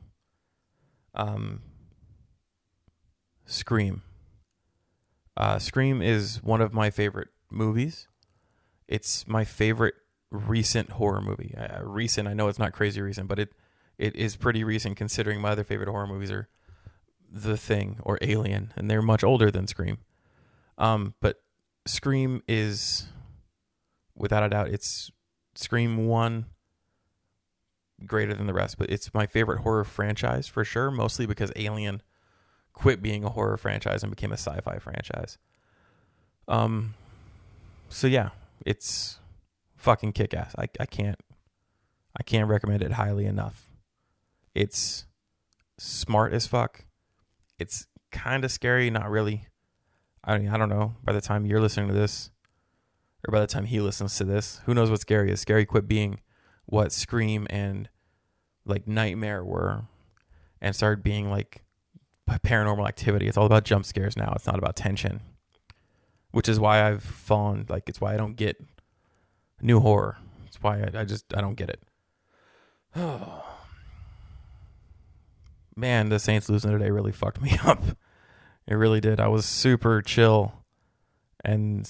Um, 1.14 1.60
Scream. 3.44 4.02
Uh, 5.36 5.58
Scream 5.58 6.00
is 6.00 6.42
one 6.42 6.60
of 6.60 6.72
my 6.72 6.90
favorite 6.90 7.28
movies. 7.50 8.08
It's 8.88 9.26
my 9.28 9.44
favorite 9.44 9.94
recent 10.30 10.92
horror 10.92 11.20
movie. 11.20 11.54
Uh, 11.56 11.82
recent, 11.82 12.26
I 12.26 12.34
know 12.34 12.48
it's 12.48 12.58
not 12.58 12.72
crazy 12.72 13.00
recent, 13.00 13.28
but 13.28 13.38
it 13.38 13.52
it 13.96 14.16
is 14.16 14.34
pretty 14.34 14.64
recent 14.64 14.96
considering 14.96 15.40
my 15.40 15.50
other 15.50 15.62
favorite 15.62 15.88
horror 15.88 16.08
movies 16.08 16.30
are 16.30 16.48
The 17.30 17.56
Thing 17.56 17.98
or 18.02 18.18
Alien, 18.22 18.72
and 18.74 18.90
they're 18.90 19.02
much 19.02 19.22
older 19.22 19.52
than 19.52 19.68
Scream. 19.68 19.98
Um, 20.78 21.14
but 21.20 21.43
Scream 21.86 22.42
is, 22.48 23.06
without 24.14 24.42
a 24.42 24.48
doubt, 24.48 24.68
it's 24.68 25.10
Scream 25.54 26.06
one 26.06 26.46
greater 28.06 28.34
than 28.34 28.46
the 28.46 28.54
rest, 28.54 28.78
but 28.78 28.90
it's 28.90 29.14
my 29.14 29.26
favorite 29.26 29.60
horror 29.60 29.84
franchise 29.84 30.46
for 30.46 30.64
sure, 30.64 30.90
mostly 30.90 31.26
because 31.26 31.52
Alien 31.56 32.02
quit 32.72 33.00
being 33.00 33.24
a 33.24 33.30
horror 33.30 33.56
franchise 33.56 34.02
and 34.02 34.10
became 34.10 34.32
a 34.32 34.36
sci-fi 34.36 34.78
franchise. 34.78 35.38
Um 36.48 36.94
so 37.88 38.06
yeah, 38.06 38.30
it's 38.66 39.18
fucking 39.76 40.12
kick 40.12 40.34
ass. 40.34 40.54
I 40.58 40.68
I 40.80 40.86
can't 40.86 41.18
I 42.18 42.22
can't 42.22 42.48
recommend 42.48 42.82
it 42.82 42.92
highly 42.92 43.26
enough. 43.26 43.70
It's 44.54 45.06
smart 45.78 46.32
as 46.32 46.46
fuck. 46.46 46.84
It's 47.58 47.86
kind 48.10 48.44
of 48.44 48.50
scary, 48.50 48.90
not 48.90 49.08
really. 49.10 49.46
I 50.24 50.34
I 50.34 50.56
don't 50.56 50.68
know. 50.68 50.94
By 51.04 51.12
the 51.12 51.20
time 51.20 51.46
you're 51.46 51.60
listening 51.60 51.88
to 51.88 51.94
this, 51.94 52.30
or 53.26 53.32
by 53.32 53.40
the 53.40 53.46
time 53.46 53.66
he 53.66 53.80
listens 53.80 54.16
to 54.18 54.24
this, 54.24 54.60
who 54.66 54.74
knows 54.74 54.90
what 54.90 55.00
scary 55.00 55.30
is? 55.30 55.40
Scary 55.40 55.64
quit 55.66 55.88
being 55.88 56.20
what 56.66 56.92
Scream 56.92 57.46
and 57.50 57.88
like 58.64 58.86
Nightmare 58.86 59.44
were 59.44 59.84
and 60.60 60.74
started 60.74 61.02
being 61.02 61.30
like 61.30 61.62
paranormal 62.28 62.86
activity. 62.88 63.26
It's 63.26 63.36
all 63.36 63.46
about 63.46 63.64
jump 63.64 63.84
scares 63.84 64.16
now. 64.16 64.32
It's 64.34 64.46
not 64.46 64.58
about 64.58 64.76
tension. 64.76 65.20
Which 66.30 66.48
is 66.48 66.58
why 66.58 66.82
I've 66.82 67.02
fallen 67.02 67.66
like 67.68 67.88
it's 67.88 68.00
why 68.00 68.14
I 68.14 68.16
don't 68.16 68.34
get 68.34 68.56
new 69.60 69.80
horror. 69.80 70.18
It's 70.46 70.60
why 70.60 70.80
I, 70.80 71.00
I 71.00 71.04
just 71.04 71.32
I 71.34 71.40
don't 71.40 71.54
get 71.54 71.70
it. 71.70 71.82
Oh. 72.96 73.44
Man, 75.76 76.08
the 76.08 76.20
Saints 76.20 76.48
losing 76.48 76.70
today 76.70 76.90
really 76.90 77.10
fucked 77.10 77.42
me 77.42 77.58
up. 77.64 77.82
It 78.66 78.74
really 78.74 79.00
did. 79.00 79.20
I 79.20 79.28
was 79.28 79.44
super 79.44 80.00
chill 80.00 80.52
and 81.44 81.88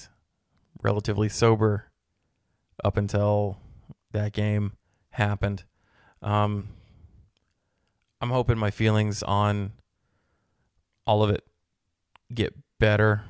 relatively 0.81 1.29
sober 1.29 1.85
up 2.83 2.97
until 2.97 3.57
that 4.11 4.33
game 4.33 4.73
happened. 5.11 5.63
Um, 6.21 6.69
I'm 8.21 8.29
hoping 8.29 8.57
my 8.57 8.71
feelings 8.71 9.23
on 9.23 9.71
all 11.07 11.23
of 11.23 11.29
it 11.29 11.43
get 12.33 12.53
better, 12.79 13.23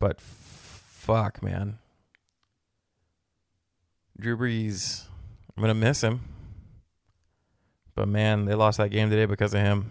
but 0.00 0.20
fuck, 0.20 1.42
man. 1.42 1.78
Drew 4.18 4.36
Brees, 4.36 5.04
I'm 5.56 5.62
gonna 5.62 5.74
miss 5.74 6.02
him, 6.02 6.20
but 7.94 8.08
man, 8.08 8.44
they 8.44 8.54
lost 8.54 8.78
that 8.78 8.90
game 8.90 9.10
today 9.10 9.26
because 9.26 9.54
of 9.54 9.60
him. 9.60 9.90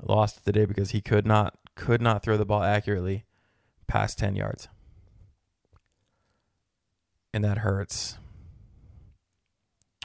Lost 0.00 0.44
the 0.44 0.52
day 0.52 0.64
because 0.64 0.92
he 0.92 1.00
could 1.00 1.26
not 1.26 1.58
could 1.74 2.00
not 2.00 2.22
throw 2.22 2.36
the 2.36 2.46
ball 2.46 2.62
accurately 2.62 3.24
past 3.86 4.18
ten 4.18 4.34
yards, 4.34 4.68
and 7.34 7.44
that 7.44 7.58
hurts. 7.58 8.16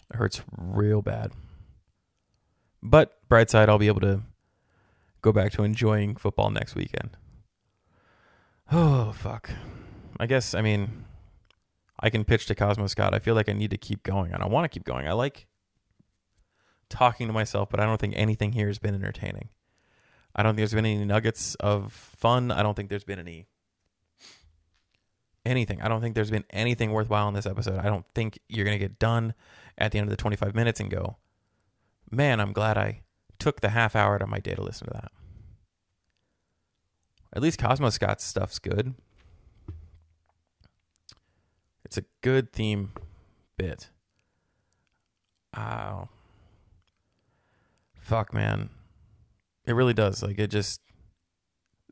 It 0.09 0.17
hurts 0.17 0.41
real 0.57 1.01
bad. 1.01 1.31
But 2.83 3.17
bright 3.29 3.49
side, 3.49 3.69
I'll 3.69 3.77
be 3.77 3.87
able 3.87 4.01
to 4.01 4.23
go 5.21 5.31
back 5.31 5.51
to 5.53 5.63
enjoying 5.63 6.15
football 6.15 6.49
next 6.49 6.75
weekend. 6.75 7.11
Oh 8.71 9.13
fuck. 9.13 9.49
I 10.19 10.25
guess 10.25 10.53
I 10.53 10.61
mean 10.61 11.05
I 11.99 12.09
can 12.09 12.23
pitch 12.23 12.45
to 12.47 12.55
Cosmo 12.55 12.87
Scott. 12.87 13.13
I 13.13 13.19
feel 13.19 13.35
like 13.35 13.49
I 13.49 13.53
need 13.53 13.71
to 13.71 13.77
keep 13.77 14.03
going 14.03 14.33
and 14.33 14.43
I 14.43 14.47
want 14.47 14.65
to 14.65 14.69
keep 14.69 14.83
going. 14.83 15.07
I 15.07 15.13
like 15.13 15.47
talking 16.89 17.27
to 17.27 17.33
myself, 17.33 17.69
but 17.69 17.79
I 17.79 17.85
don't 17.85 17.99
think 17.99 18.13
anything 18.15 18.51
here 18.51 18.67
has 18.67 18.79
been 18.79 18.95
entertaining. 18.95 19.49
I 20.37 20.43
don't 20.43 20.51
think 20.51 20.57
there's 20.57 20.73
been 20.73 20.85
any 20.85 21.03
nuggets 21.03 21.55
of 21.55 21.91
fun. 21.91 22.51
I 22.51 22.61
don't 22.61 22.75
think 22.75 22.89
there's 22.89 23.03
been 23.03 23.19
any 23.19 23.47
anything. 25.45 25.81
I 25.81 25.87
don't 25.87 26.01
think 26.01 26.13
there's 26.13 26.31
been 26.31 26.45
anything 26.49 26.91
worthwhile 26.91 27.27
in 27.27 27.33
this 27.33 27.45
episode. 27.45 27.79
I 27.79 27.85
don't 27.85 28.05
think 28.13 28.39
you're 28.47 28.65
going 28.65 28.77
to 28.77 28.83
get 28.83 28.99
done 28.99 29.33
at 29.77 29.91
the 29.91 29.99
end 29.99 30.05
of 30.05 30.09
the 30.09 30.17
25 30.17 30.53
minutes 30.53 30.79
and 30.79 30.91
go, 30.91 31.17
man, 32.11 32.39
I'm 32.39 32.51
glad 32.51 32.77
I 32.77 33.01
took 33.39 33.61
the 33.61 33.69
half 33.69 33.95
hour 33.95 34.15
out 34.15 34.21
of 34.21 34.29
my 34.29 34.39
day 34.39 34.55
to 34.55 34.61
listen 34.61 34.87
to 34.87 34.93
that. 34.93 35.11
At 37.33 37.41
least 37.41 37.59
Cosmo 37.59 37.89
Scott's 37.89 38.23
stuff's 38.23 38.59
good. 38.59 38.93
It's 41.85 41.97
a 41.97 42.03
good 42.21 42.51
theme 42.51 42.91
bit. 43.57 43.89
Oh. 45.55 46.09
Fuck, 47.99 48.33
man. 48.33 48.69
It 49.67 49.73
really 49.73 49.93
does. 49.93 50.23
Like, 50.23 50.39
it 50.39 50.47
just. 50.47 50.81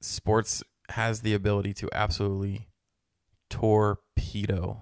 Sports 0.01 0.63
has 0.89 1.21
the 1.21 1.33
ability 1.33 1.73
to 1.73 1.89
absolutely 1.93 2.67
torpedo 3.49 4.81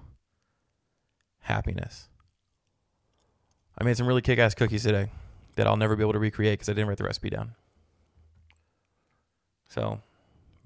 happiness. 1.41 2.09
I 3.77 3.83
made 3.83 3.97
some 3.97 4.07
really 4.07 4.21
kick 4.21 4.39
ass 4.39 4.53
cookies 4.53 4.83
today 4.83 5.09
that 5.55 5.67
I'll 5.67 5.77
never 5.77 5.95
be 5.95 6.03
able 6.03 6.13
to 6.13 6.19
recreate 6.19 6.59
because 6.59 6.69
I 6.69 6.73
didn't 6.73 6.87
write 6.87 6.97
the 6.97 7.03
recipe 7.03 7.29
down. 7.29 7.55
So 9.67 10.01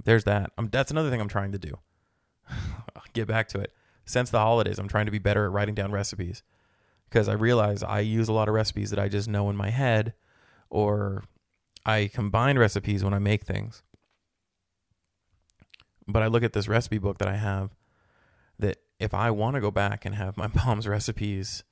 there's 0.03 0.23
that. 0.25 0.51
Um, 0.57 0.69
that's 0.71 0.91
another 0.91 1.09
thing 1.09 1.21
I'm 1.21 1.29
trying 1.29 1.51
to 1.51 1.57
do. 1.57 1.77
Get 3.13 3.27
back 3.27 3.47
to 3.49 3.59
it. 3.59 3.73
Since 4.05 4.29
the 4.29 4.39
holidays, 4.39 4.79
I'm 4.79 4.87
trying 4.87 5.05
to 5.05 5.11
be 5.11 5.19
better 5.19 5.45
at 5.45 5.51
writing 5.51 5.75
down 5.75 5.91
recipes 5.91 6.43
because 7.09 7.27
I 7.27 7.33
realize 7.33 7.83
I 7.83 7.99
use 8.01 8.27
a 8.27 8.33
lot 8.33 8.47
of 8.47 8.53
recipes 8.53 8.89
that 8.89 8.99
I 8.99 9.09
just 9.09 9.27
know 9.27 9.49
in 9.49 9.55
my 9.55 9.69
head 9.69 10.13
or 10.69 11.23
I 11.87 12.09
combine 12.13 12.59
recipes 12.59 13.01
when 13.01 13.13
I 13.13 13.19
make 13.19 13.45
things. 13.45 13.81
But 16.05 16.21
I 16.21 16.27
look 16.27 16.43
at 16.43 16.51
this 16.51 16.67
recipe 16.67 16.97
book 16.97 17.17
that 17.19 17.29
I 17.29 17.37
have 17.37 17.71
that 18.59 18.77
if 18.99 19.13
I 19.13 19.31
want 19.31 19.55
to 19.55 19.61
go 19.61 19.71
back 19.71 20.03
and 20.03 20.13
have 20.13 20.35
my 20.35 20.49
mom's 20.65 20.87
recipes 20.87 21.63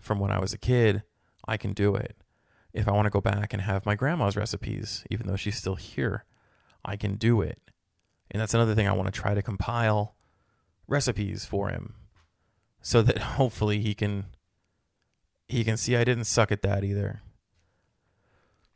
from 0.00 0.18
when 0.18 0.32
I 0.32 0.40
was 0.40 0.52
a 0.52 0.58
kid, 0.58 1.04
I 1.46 1.56
can 1.56 1.72
do 1.72 1.94
it. 1.94 2.16
If 2.72 2.88
I 2.88 2.92
want 2.92 3.06
to 3.06 3.10
go 3.10 3.20
back 3.20 3.52
and 3.52 3.62
have 3.62 3.86
my 3.86 3.94
grandma's 3.94 4.36
recipes, 4.36 5.04
even 5.08 5.28
though 5.28 5.36
she's 5.36 5.56
still 5.56 5.76
here, 5.76 6.24
I 6.84 6.96
can 6.96 7.14
do 7.14 7.40
it. 7.40 7.60
And 8.30 8.40
that's 8.40 8.54
another 8.54 8.74
thing 8.74 8.88
I 8.88 8.92
want 8.92 9.12
to 9.12 9.20
try 9.20 9.34
to 9.34 9.42
compile 9.42 10.16
recipes 10.88 11.44
for 11.44 11.68
him 11.68 11.94
so 12.82 13.02
that 13.02 13.18
hopefully 13.38 13.80
he 13.80 13.94
can 13.94 14.26
he 15.46 15.64
can 15.64 15.76
see 15.76 15.96
I 15.96 16.04
didn't 16.04 16.24
suck 16.24 16.52
at 16.52 16.62
that 16.62 16.84
either. 16.84 17.22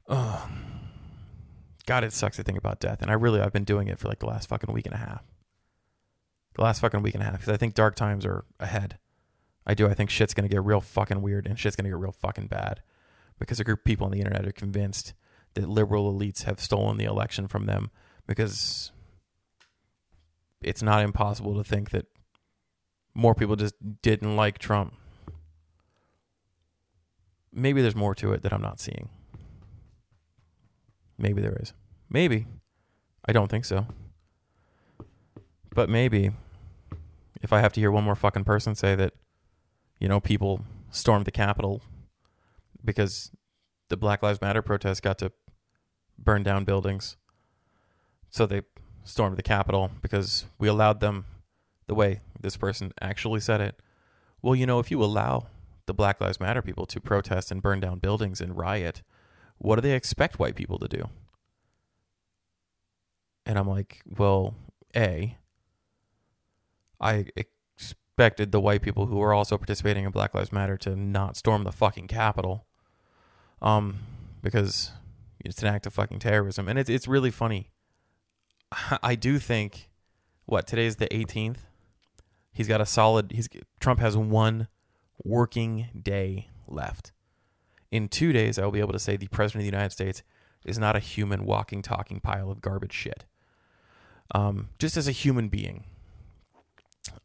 Oh. 0.09 0.49
God, 1.87 2.05
it 2.05 2.13
sucks 2.13 2.37
to 2.37 2.43
think 2.43 2.59
about 2.59 2.81
death. 2.81 3.03
And 3.03 3.11
I 3.11 3.15
really 3.15 3.41
I've 3.41 3.53
been 3.53 3.65
doing 3.65 3.89
it 3.89 3.99
for 3.99 4.09
like 4.09 4.21
the 4.21 4.27
last 4.27 4.49
fucking 4.49 4.73
week 4.73 4.87
and 4.87 4.95
a 4.95 4.99
half. 4.99 5.25
The 6.55 6.63
last 6.63 6.81
fucking 6.81 7.03
week 7.03 7.15
and 7.15 7.23
a 7.23 7.27
half 7.27 7.35
because 7.35 7.49
I 7.49 7.57
think 7.57 7.75
dark 7.75 7.97
times 7.97 8.27
are 8.27 8.45
ahead. 8.61 8.99
I 9.67 9.75
do. 9.75 9.89
I 9.89 9.95
think 9.95 10.11
shit's 10.11 10.35
gonna 10.35 10.49
get 10.49 10.65
real 10.65 10.81
fucking 10.81 11.23
weird 11.23 11.47
and 11.47 11.59
shit's 11.59 11.77
gonna 11.77 11.89
get 11.89 11.99
real 11.99 12.13
fucking 12.13 12.49
bad 12.49 12.83
because 13.39 13.59
a 13.59 13.65
group 13.65 13.81
of 13.81 13.85
people 13.85 14.05
on 14.05 14.13
the 14.13 14.19
internet 14.19 14.47
are 14.47 14.53
convinced 14.53 15.15
that 15.55 15.69
liberal 15.69 16.13
elites 16.13 16.45
have 16.45 16.61
stolen 16.61 16.99
the 16.99 17.05
election 17.05 17.49
from 17.49 17.67
them 17.67 17.91
because 18.27 18.93
it's 20.63 20.83
not 20.83 21.03
impossible 21.03 21.57
to 21.57 21.65
think 21.65 21.91
that 21.91 22.07
more 23.15 23.35
people 23.35 23.57
just 23.57 23.75
didn't 24.03 24.37
like 24.37 24.59
Trump. 24.59 24.95
Maybe 27.53 27.83
there's 27.83 27.97
more 27.97 28.15
to 28.17 28.33
it 28.33 28.43
that 28.43 28.53
I'm 28.53 28.63
not 28.63 28.81
seeing. 28.81 29.11
Maybe 31.23 31.41
there 31.41 31.57
is. 31.59 31.73
Maybe. 32.11 32.47
I 33.25 33.33
don't 33.33 33.51
think 33.51 33.65
so. 33.65 33.87
But 35.75 35.89
maybe 35.89 36.33
if 37.41 37.51
I 37.51 37.61
have 37.61 37.73
to 37.73 37.81
hear 37.81 37.91
one 37.91 38.05
more 38.05 38.15
fucking 38.15 38.45
person 38.45 38.75
say 38.75 38.95
that 38.97 39.15
you 40.03 40.09
know, 40.09 40.19
people 40.19 40.65
stormed 40.91 41.27
the 41.27 41.31
Capitol 41.31 41.81
because 42.85 43.31
the 43.89 43.97
Black 43.97 44.21
Lives 44.21 44.41
Matter 44.41 44.61
protests 44.61 44.99
got 44.99 45.17
to 45.19 45.31
burn 46.19 46.43
down 46.43 46.65
buildings. 46.65 47.17
So 48.29 48.45
they 48.45 48.63
stormed 49.05 49.37
the 49.37 49.45
Capitol 49.45 49.93
because 50.03 50.47
we 50.59 50.67
allowed 50.67 50.99
them 50.99 51.27
the 51.87 51.95
way 51.95 52.21
this 52.41 52.57
person 52.57 52.93
actually 53.01 53.39
said 53.39 53.61
it. 53.61 53.81
Well, 54.43 54.57
you 54.57 54.67
know, 54.67 54.81
if 54.81 54.91
you 54.91 55.01
allow 55.01 55.47
the 55.87 55.95
Black 55.95 56.21
Lives 56.21 56.41
Matter 56.41 56.63
people 56.63 56.87
to 56.87 57.01
protest 57.01 57.53
and 57.53 57.63
burn 57.63 57.79
down 57.79 58.01
buildings 58.01 58.41
and 58.41 58.59
riot, 58.59 59.03
what 59.63 59.77
do 59.77 59.81
they 59.81 59.95
expect 59.95 60.41
white 60.41 60.57
people 60.57 60.77
to 60.79 60.89
do? 60.89 61.09
And 63.47 63.57
I'm 63.57 63.69
like, 63.69 64.03
well, 64.19 64.57
A, 64.97 65.39
I 67.01 67.27
expected 67.37 68.51
the 68.51 68.61
white 68.61 68.83
people 68.83 69.07
who 69.07 69.19
were 69.19 69.33
also 69.33 69.57
participating 69.57 70.05
in 70.05 70.11
Black 70.11 70.35
Lives 70.35 70.53
Matter 70.53 70.77
to 70.79 70.97
not 70.97 71.37
storm 71.37 71.63
the 71.63 71.71
fucking 71.71 72.09
Capitol, 72.09 72.67
um, 73.61 74.01
because 74.43 74.91
it's 75.45 75.63
an 75.63 75.69
act 75.69 75.87
of 75.87 75.95
fucking 75.95 76.19
terrorism, 76.19 76.69
and 76.69 76.77
it's 76.77 76.91
it's 76.91 77.07
really 77.07 77.31
funny. 77.31 77.71
I 79.03 79.15
do 79.15 79.39
think, 79.39 79.91
what 80.45 80.67
today's 80.67 80.97
the 80.97 81.09
18th. 81.09 81.59
He's 82.53 82.69
got 82.69 82.81
a 82.81 82.87
solid. 82.87 83.31
He's 83.31 83.49
Trump 83.79 84.01
has 84.01 84.17
one 84.17 84.67
working 85.25 85.89
day 86.01 86.49
left. 86.67 87.13
In 87.93 88.09
two 88.09 88.33
days, 88.33 88.59
I 88.59 88.65
will 88.65 88.73
be 88.73 88.81
able 88.81 88.95
to 88.95 88.99
say 88.99 89.17
the 89.17 89.29
president 89.29 89.61
of 89.61 89.71
the 89.71 89.77
United 89.77 89.93
States 89.93 90.23
is 90.65 90.79
not 90.79 90.97
a 90.97 91.01
human 91.01 91.45
walking, 91.45 91.83
talking 91.83 92.21
pile 92.21 92.51
of 92.51 92.63
garbage 92.63 92.95
shit. 92.95 93.27
Um, 94.35 94.71
just 94.79 94.97
as 94.97 95.07
a 95.07 95.13
human 95.13 95.49
being, 95.49 95.85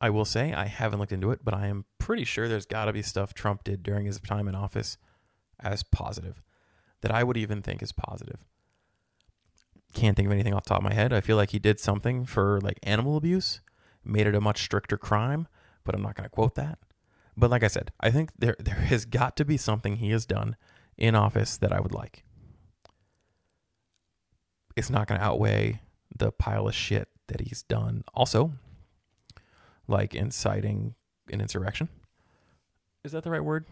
I 0.02 0.10
will 0.10 0.26
say 0.26 0.54
I 0.54 0.66
haven't 0.66 1.00
looked 1.00 1.14
into 1.14 1.32
it, 1.32 1.40
but 1.42 1.54
I 1.54 1.68
am 1.68 1.86
pretty 2.00 2.26
sure 2.26 2.50
there's 2.50 2.66
got 2.66 2.86
to 2.86 2.94
be 2.94 3.02
stuff 3.02 3.34
Trump 3.34 3.64
did 3.64 3.82
during 3.82 4.06
his 4.06 4.20
time 4.20 4.50
in 4.50 4.56
office 4.56 4.98
as 5.58 5.84
positive 5.84 6.42
that 7.00 7.12
I 7.12 7.24
would 7.24 7.38
even 7.38 7.62
think 7.62 7.82
is 7.82 7.94
positive. 7.94 8.44
Can't 9.94 10.18
think 10.18 10.26
of 10.26 10.34
anything 10.34 10.54
off 10.54 10.66
the 10.66 10.70
top 10.70 10.80
of 10.80 10.84
my 10.84 10.94
head. 10.94 11.14
I 11.14 11.22
feel 11.22 11.38
like 11.38 11.52
he 11.52 11.60
did 11.60 11.80
something 11.80 12.26
for 12.26 12.60
like 12.62 12.80
animal 12.84 13.16
abuse, 13.16 13.62
made 14.04 14.28
it 14.28 14.36
a 14.36 14.42
much 14.42 14.64
stricter 14.64 14.98
crime, 14.98 15.48
but 15.86 15.96
I'm 15.96 16.02
not 16.02 16.16
going 16.16 16.26
to 16.26 16.30
quote 16.30 16.56
that. 16.56 16.80
But 17.38 17.52
like 17.52 17.64
I 17.64 17.68
said, 17.68 17.92
I 18.00 18.10
think 18.10 18.32
there 18.38 18.56
there 18.60 18.76
has 18.76 19.06
got 19.06 19.38
to 19.38 19.46
be 19.46 19.58
something 19.58 19.98
he 19.98 20.10
has 20.12 20.26
done 20.26 20.56
in 20.98 21.16
office 21.16 21.56
that 21.58 21.72
I 21.72 21.80
would 21.80 21.94
like. 21.94 22.24
It's 24.76 24.90
not 24.90 25.08
going 25.08 25.20
to 25.20 25.26
outweigh 25.26 25.82
the 26.16 26.32
pile 26.32 26.68
of 26.68 26.76
shit 26.76 27.10
that 27.28 27.42
he's 27.42 27.64
done. 27.64 28.04
Also, 28.14 28.54
like 29.88 30.16
inciting 30.16 30.96
an 31.32 31.42
insurrection. 31.42 31.90
Is 33.04 33.12
that 33.12 33.24
the 33.24 33.32
right 33.32 33.44
word? 33.44 33.66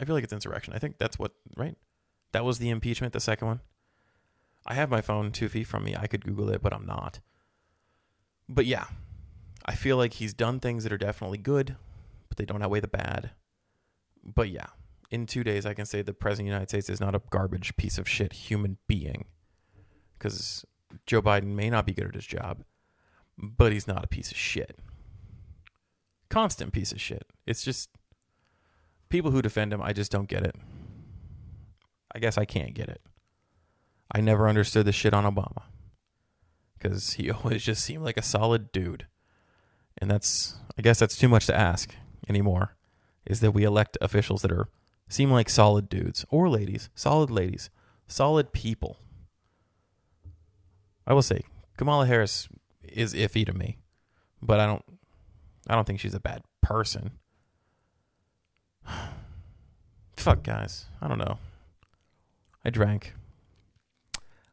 I 0.00 0.04
feel 0.04 0.14
like 0.14 0.24
it's 0.24 0.32
insurrection. 0.32 0.74
I 0.74 0.78
think 0.78 0.98
that's 0.98 1.18
what, 1.18 1.32
right? 1.56 1.76
That 2.32 2.44
was 2.44 2.58
the 2.58 2.70
impeachment, 2.70 3.12
the 3.12 3.20
second 3.20 3.48
one. 3.48 3.60
I 4.66 4.74
have 4.74 4.90
my 4.90 5.00
phone 5.00 5.32
two 5.32 5.48
feet 5.48 5.66
from 5.66 5.84
me. 5.84 5.96
I 5.96 6.06
could 6.06 6.24
Google 6.24 6.50
it, 6.50 6.62
but 6.62 6.72
I'm 6.72 6.86
not. 6.86 7.20
But 8.48 8.66
yeah, 8.66 8.84
I 9.64 9.74
feel 9.74 9.96
like 9.96 10.14
he's 10.14 10.34
done 10.34 10.60
things 10.60 10.84
that 10.84 10.92
are 10.92 10.98
definitely 10.98 11.38
good, 11.38 11.76
but 12.28 12.38
they 12.38 12.44
don't 12.44 12.62
outweigh 12.62 12.80
the 12.80 12.88
bad. 12.88 13.30
But 14.24 14.50
yeah, 14.50 14.66
in 15.10 15.26
two 15.26 15.44
days, 15.44 15.64
I 15.66 15.74
can 15.74 15.86
say 15.86 16.02
the 16.02 16.12
president 16.12 16.48
of 16.48 16.50
the 16.50 16.54
United 16.54 16.68
States 16.68 16.90
is 16.90 17.00
not 17.00 17.14
a 17.14 17.22
garbage 17.30 17.76
piece 17.76 17.98
of 17.98 18.08
shit 18.08 18.32
human 18.32 18.78
being. 18.86 19.26
Because 20.18 20.64
Joe 21.06 21.22
Biden 21.22 21.54
may 21.54 21.70
not 21.70 21.86
be 21.86 21.94
good 21.94 22.08
at 22.08 22.14
his 22.14 22.26
job 22.26 22.64
but 23.38 23.72
he's 23.72 23.86
not 23.86 24.04
a 24.04 24.08
piece 24.08 24.30
of 24.30 24.36
shit. 24.36 24.78
Constant 26.28 26.72
piece 26.72 26.92
of 26.92 27.00
shit. 27.00 27.24
It's 27.46 27.62
just 27.62 27.88
people 29.08 29.30
who 29.30 29.40
defend 29.40 29.72
him, 29.72 29.80
I 29.80 29.92
just 29.92 30.10
don't 30.10 30.28
get 30.28 30.44
it. 30.44 30.56
I 32.14 32.18
guess 32.18 32.36
I 32.36 32.44
can't 32.44 32.74
get 32.74 32.88
it. 32.88 33.00
I 34.12 34.20
never 34.20 34.48
understood 34.48 34.86
the 34.86 34.92
shit 34.92 35.14
on 35.14 35.24
Obama 35.24 35.62
because 36.76 37.14
he 37.14 37.30
always 37.30 37.62
just 37.62 37.84
seemed 37.84 38.04
like 38.04 38.16
a 38.16 38.22
solid 38.22 38.72
dude. 38.72 39.06
And 39.98 40.10
that's, 40.10 40.56
I 40.76 40.82
guess 40.82 40.98
that's 40.98 41.16
too 41.16 41.28
much 41.28 41.46
to 41.46 41.56
ask 41.56 41.94
anymore, 42.28 42.76
is 43.26 43.40
that 43.40 43.52
we 43.52 43.64
elect 43.64 43.98
officials 44.00 44.42
that 44.42 44.52
are, 44.52 44.68
seem 45.08 45.30
like 45.30 45.48
solid 45.48 45.88
dudes 45.88 46.24
or 46.30 46.48
ladies, 46.48 46.90
solid 46.94 47.30
ladies, 47.30 47.70
solid 48.06 48.52
people. 48.52 48.98
I 51.06 51.14
will 51.14 51.22
say, 51.22 51.42
Kamala 51.76 52.06
Harris 52.06 52.48
is 52.82 53.14
iffy 53.14 53.46
to 53.46 53.52
me, 53.52 53.78
but 54.42 54.60
I 54.60 54.66
don't, 54.66 54.84
I 55.68 55.74
don't 55.74 55.86
think 55.86 56.00
she's 56.00 56.14
a 56.14 56.20
bad 56.20 56.42
person. 56.62 57.12
Fuck, 60.16 60.42
guys. 60.42 60.86
I 61.00 61.08
don't 61.08 61.18
know. 61.18 61.38
I 62.64 62.70
drank. 62.70 63.14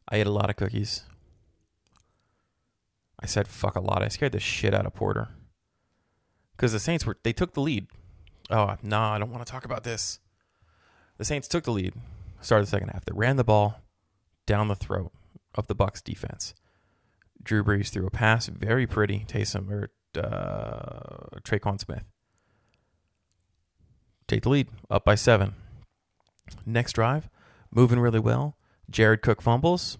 I 0.08 0.16
ate 0.16 0.26
a 0.26 0.30
lot 0.30 0.48
of 0.48 0.56
cookies. 0.56 1.02
I 3.20 3.26
said 3.26 3.48
fuck 3.48 3.76
a 3.76 3.80
lot. 3.80 4.02
I 4.02 4.08
scared 4.08 4.32
the 4.32 4.40
shit 4.40 4.74
out 4.74 4.86
of 4.86 4.94
Porter. 4.94 5.28
Because 6.56 6.72
the 6.72 6.80
Saints 6.80 7.04
were 7.04 7.18
they 7.22 7.32
took 7.32 7.52
the 7.52 7.60
lead. 7.60 7.86
Oh 8.50 8.76
no, 8.82 9.00
I 9.00 9.18
don't 9.18 9.30
want 9.30 9.44
to 9.44 9.50
talk 9.50 9.64
about 9.64 9.84
this. 9.84 10.20
The 11.18 11.24
Saints 11.24 11.48
took 11.48 11.64
the 11.64 11.72
lead, 11.72 11.94
started 12.40 12.66
the 12.66 12.70
second 12.70 12.88
half. 12.88 13.04
They 13.04 13.12
ran 13.14 13.36
the 13.36 13.44
ball 13.44 13.82
down 14.46 14.68
the 14.68 14.74
throat 14.74 15.12
of 15.54 15.66
the 15.66 15.74
Bucs 15.74 16.02
defense. 16.02 16.54
Drew 17.42 17.62
Brees 17.62 17.90
threw 17.90 18.06
a 18.06 18.10
pass, 18.10 18.46
very 18.46 18.86
pretty. 18.86 19.24
Taysom 19.28 19.70
or 19.70 19.90
uh, 20.16 21.38
Tre'Quan 21.42 21.80
Smith. 21.80 22.04
Take 24.26 24.42
the 24.42 24.48
lead, 24.48 24.68
up 24.90 25.04
by 25.04 25.14
seven. 25.14 25.54
Next 26.64 26.92
drive, 26.94 27.28
moving 27.70 28.00
really 28.00 28.18
well. 28.18 28.56
Jared 28.90 29.22
Cook 29.22 29.40
fumbles. 29.42 29.98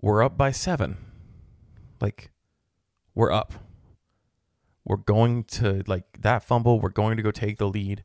We're 0.00 0.22
up 0.22 0.36
by 0.36 0.52
seven. 0.52 0.96
Like, 2.00 2.30
we're 3.14 3.32
up. 3.32 3.54
We're 4.88 4.96
going 4.96 5.44
to, 5.44 5.84
like, 5.86 6.22
that 6.22 6.42
fumble, 6.42 6.80
we're 6.80 6.88
going 6.88 7.16
to 7.16 7.22
go 7.22 7.30
take 7.30 7.58
the 7.58 7.68
lead. 7.68 8.02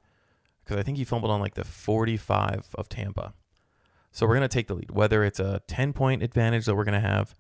Because 0.64 0.78
I 0.78 0.84
think 0.84 0.98
he 0.98 1.04
fumbled 1.04 1.32
on, 1.32 1.40
like, 1.40 1.56
the 1.56 1.64
45 1.64 2.68
of 2.76 2.88
Tampa. 2.90 3.34
So 4.12 4.28
we're 4.28 4.36
going 4.36 4.48
to 4.48 4.54
take 4.54 4.68
the 4.68 4.76
lead, 4.76 4.92
whether 4.92 5.24
it's 5.24 5.40
a 5.40 5.62
10 5.68 5.94
point 5.94 6.22
advantage 6.22 6.66
that 6.66 6.76
we're 6.76 6.84
going 6.84 7.02
to 7.02 7.08
have 7.08 7.34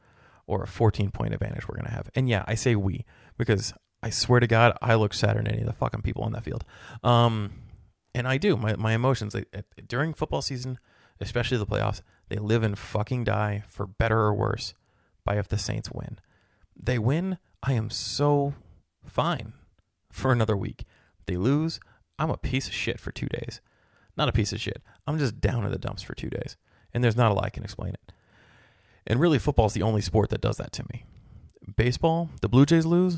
or 0.47 0.63
a 0.63 0.67
14 0.67 1.11
point 1.11 1.33
advantage 1.33 1.67
we're 1.67 1.75
going 1.75 1.85
to 1.85 1.91
have. 1.91 2.09
And 2.15 2.27
yeah, 2.27 2.43
I 2.47 2.55
say 2.55 2.75
we 2.75 3.05
because 3.37 3.73
I 4.01 4.09
swear 4.09 4.39
to 4.39 4.47
God, 4.47 4.77
I 4.81 4.95
look 4.95 5.13
sadder 5.13 5.41
than 5.41 5.47
any 5.47 5.61
of 5.61 5.67
the 5.67 5.73
fucking 5.73 6.01
people 6.01 6.23
on 6.23 6.31
that 6.33 6.43
field. 6.43 6.65
Um, 7.03 7.51
and 8.15 8.27
I 8.27 8.37
do. 8.37 8.57
My, 8.57 8.75
my 8.75 8.93
emotions 8.93 9.35
during 9.87 10.13
football 10.13 10.41
season, 10.41 10.79
especially 11.21 11.57
the 11.57 11.65
playoffs, 11.65 12.01
they 12.29 12.37
live 12.37 12.63
and 12.63 12.77
fucking 12.77 13.23
die 13.23 13.63
for 13.67 13.85
better 13.85 14.19
or 14.19 14.33
worse 14.33 14.73
by 15.23 15.37
if 15.37 15.47
the 15.47 15.57
Saints 15.57 15.91
win. 15.91 16.19
They 16.75 16.97
win, 16.99 17.37
I 17.61 17.73
am 17.73 17.89
so 17.89 18.55
fine 19.05 19.53
for 20.11 20.31
another 20.31 20.55
week. 20.55 20.85
They 21.25 21.37
lose, 21.37 21.79
I'm 22.19 22.29
a 22.29 22.37
piece 22.37 22.67
of 22.67 22.73
shit 22.73 22.99
for 22.99 23.11
two 23.11 23.27
days. 23.27 23.61
Not 24.15 24.29
a 24.29 24.33
piece 24.33 24.53
of 24.53 24.61
shit. 24.61 24.81
I'm 25.07 25.17
just 25.17 25.41
down 25.41 25.65
in 25.65 25.71
the 25.71 25.79
dumps 25.79 26.03
for 26.03 26.13
two 26.13 26.29
days. 26.29 26.55
And 26.93 27.03
there's 27.03 27.15
not 27.15 27.31
a 27.31 27.33
lot 27.33 27.45
I 27.45 27.49
can 27.49 27.63
explain 27.63 27.93
it. 27.93 28.11
And 29.07 29.19
really, 29.19 29.39
football 29.39 29.65
is 29.65 29.73
the 29.73 29.81
only 29.81 30.01
sport 30.01 30.29
that 30.29 30.41
does 30.41 30.57
that 30.57 30.71
to 30.73 30.85
me. 30.93 31.05
Baseball, 31.75 32.29
the 32.41 32.49
Blue 32.49 32.65
Jays 32.65 32.85
lose, 32.85 33.17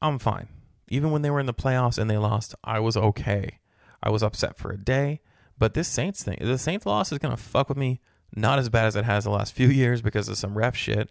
I'm 0.00 0.18
fine. 0.18 0.48
Even 0.88 1.10
when 1.10 1.22
they 1.22 1.30
were 1.30 1.40
in 1.40 1.46
the 1.46 1.54
playoffs 1.54 1.98
and 1.98 2.10
they 2.10 2.16
lost, 2.16 2.54
I 2.64 2.80
was 2.80 2.96
okay. 2.96 3.58
I 4.02 4.10
was 4.10 4.22
upset 4.22 4.56
for 4.56 4.70
a 4.70 4.78
day. 4.78 5.20
But 5.58 5.74
this 5.74 5.88
Saints 5.88 6.22
thing, 6.22 6.38
the 6.40 6.56
Saints 6.56 6.86
loss 6.86 7.12
is 7.12 7.18
going 7.18 7.36
to 7.36 7.42
fuck 7.42 7.68
with 7.68 7.76
me 7.76 8.00
not 8.34 8.58
as 8.58 8.68
bad 8.68 8.86
as 8.86 8.96
it 8.96 9.04
has 9.04 9.24
the 9.24 9.30
last 9.30 9.52
few 9.52 9.68
years 9.68 10.00
because 10.00 10.28
of 10.28 10.38
some 10.38 10.56
ref 10.56 10.76
shit. 10.76 11.10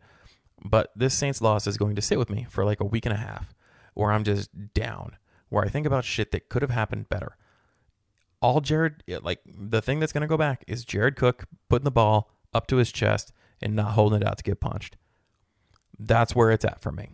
But 0.64 0.92
this 0.96 1.14
Saints 1.14 1.42
loss 1.42 1.68
is 1.68 1.78
going 1.78 1.96
to 1.96 2.02
sit 2.02 2.18
with 2.18 2.30
me 2.30 2.48
for 2.50 2.66
like 2.66 2.80
a 2.80 2.86
week 2.86 3.06
and 3.06 3.14
a 3.14 3.18
half 3.18 3.54
where 4.00 4.12
I'm 4.12 4.24
just 4.24 4.74
down, 4.74 5.18
where 5.50 5.64
I 5.64 5.68
think 5.68 5.86
about 5.86 6.06
shit 6.06 6.32
that 6.32 6.50
could 6.50 6.62
have 6.62 6.72
happened 6.72 7.10
better. 7.10 7.36
All 8.42 8.62
Jared, 8.62 9.04
like 9.22 9.40
the 9.46 9.82
thing 9.82 10.00
that's 10.00 10.14
going 10.14 10.22
to 10.22 10.28
go 10.28 10.38
back 10.38 10.64
is 10.68 10.86
Jared 10.86 11.18
Cook 11.18 11.44
putting 11.68 11.84
the 11.84 11.92
ball 11.92 12.32
up 12.54 12.68
to 12.68 12.78
his 12.78 12.92
chest 12.92 13.34
and 13.62 13.76
not 13.76 13.92
holding 13.92 14.22
it 14.22 14.28
out 14.28 14.38
to 14.38 14.44
get 14.44 14.62
punched. 14.62 14.96
That's 16.00 16.34
where 16.34 16.50
it's 16.52 16.64
at 16.64 16.82
for 16.82 16.94
me. 16.94 17.10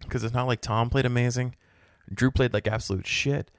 Because 0.00 0.22
it's 0.22 0.34
not 0.34 0.46
like 0.46 0.60
Tom 0.60 0.88
played 0.88 1.04
amazing. 1.04 1.56
Drew 2.12 2.30
played 2.30 2.52
like 2.52 2.68
absolute 2.68 3.06
shit. 3.06 3.50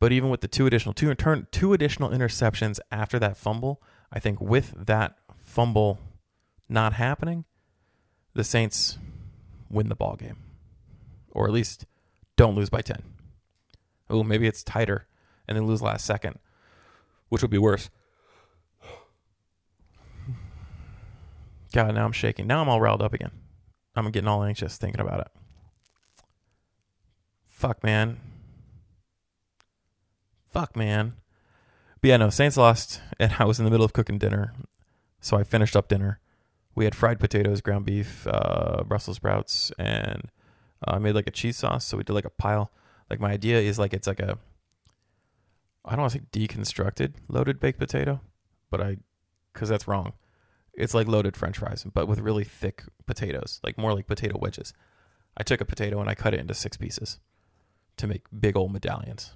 But 0.00 0.12
even 0.12 0.30
with 0.30 0.40
the 0.40 0.48
two 0.48 0.66
additional 0.66 0.94
two 0.94 1.14
turn 1.14 1.46
two 1.52 1.72
additional 1.72 2.10
interceptions 2.10 2.80
after 2.90 3.18
that 3.20 3.36
fumble, 3.36 3.80
I 4.12 4.18
think 4.18 4.40
with 4.40 4.74
that 4.86 5.16
fumble 5.36 6.00
not 6.68 6.94
happening, 6.94 7.44
the 8.34 8.44
Saints 8.44 8.98
win 9.70 9.88
the 9.88 9.96
ball 9.96 10.16
game, 10.16 10.38
or 11.38 11.46
at 11.46 11.52
least 11.52 11.86
don't 12.36 12.56
lose 12.56 12.68
by 12.68 12.80
ten. 12.80 13.02
Oh, 14.10 14.24
maybe 14.24 14.46
it's 14.46 14.64
tighter 14.64 15.06
and 15.46 15.56
then 15.56 15.66
lose 15.66 15.80
last 15.80 16.04
second, 16.04 16.38
which 17.28 17.42
would 17.42 17.50
be 17.50 17.58
worse. 17.58 17.90
God, 21.72 21.94
now 21.94 22.04
I'm 22.04 22.12
shaking. 22.12 22.46
Now 22.46 22.60
I'm 22.60 22.68
all 22.68 22.80
riled 22.80 23.02
up 23.02 23.14
again. 23.14 23.30
I'm 23.94 24.10
getting 24.10 24.28
all 24.28 24.42
anxious 24.42 24.76
thinking 24.76 25.00
about 25.00 25.20
it. 25.20 25.28
Fuck, 27.46 27.84
man. 27.84 28.18
Fuck, 30.46 30.76
man. 30.76 31.14
But 32.00 32.08
yeah, 32.08 32.16
no, 32.16 32.30
Saints 32.30 32.56
lost, 32.56 33.00
and 33.18 33.34
I 33.38 33.44
was 33.44 33.58
in 33.58 33.64
the 33.64 33.70
middle 33.70 33.84
of 33.84 33.92
cooking 33.92 34.18
dinner. 34.18 34.54
So 35.20 35.36
I 35.36 35.44
finished 35.44 35.76
up 35.76 35.88
dinner. 35.88 36.20
We 36.74 36.84
had 36.84 36.94
fried 36.94 37.18
potatoes, 37.18 37.60
ground 37.60 37.84
beef, 37.84 38.26
uh, 38.26 38.84
Brussels 38.84 39.16
sprouts, 39.16 39.72
and 39.78 40.30
uh, 40.86 40.92
I 40.92 40.98
made 40.98 41.14
like 41.14 41.26
a 41.26 41.32
cheese 41.32 41.56
sauce. 41.56 41.84
So 41.84 41.96
we 41.96 42.04
did 42.04 42.12
like 42.12 42.24
a 42.24 42.30
pile. 42.30 42.70
Like 43.10 43.20
my 43.20 43.30
idea 43.30 43.58
is 43.58 43.78
like 43.78 43.94
it's 43.94 44.06
like 44.06 44.20
a, 44.20 44.38
I 45.84 45.92
don't 45.92 46.00
want 46.00 46.12
to 46.12 46.18
say 46.18 46.24
deconstructed 46.32 47.14
loaded 47.28 47.60
baked 47.60 47.78
potato, 47.78 48.20
but 48.70 48.80
I, 48.80 48.96
because 49.52 49.68
that's 49.68 49.88
wrong. 49.88 50.12
It's 50.74 50.94
like 50.94 51.08
loaded 51.08 51.36
French 51.36 51.58
fries, 51.58 51.84
but 51.92 52.06
with 52.06 52.20
really 52.20 52.44
thick 52.44 52.84
potatoes, 53.06 53.60
like 53.64 53.78
more 53.78 53.94
like 53.94 54.06
potato 54.06 54.38
wedges. 54.38 54.72
I 55.36 55.42
took 55.42 55.60
a 55.60 55.64
potato 55.64 56.00
and 56.00 56.08
I 56.08 56.14
cut 56.14 56.34
it 56.34 56.40
into 56.40 56.54
six 56.54 56.76
pieces 56.76 57.18
to 57.96 58.06
make 58.06 58.22
big 58.38 58.56
old 58.56 58.72
medallions. 58.72 59.34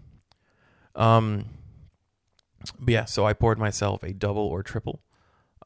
Um, 0.94 1.46
but 2.78 2.92
yeah, 2.92 3.04
so 3.06 3.26
I 3.26 3.32
poured 3.32 3.58
myself 3.58 4.02
a 4.02 4.12
double 4.12 4.42
or 4.42 4.62
triple 4.62 5.02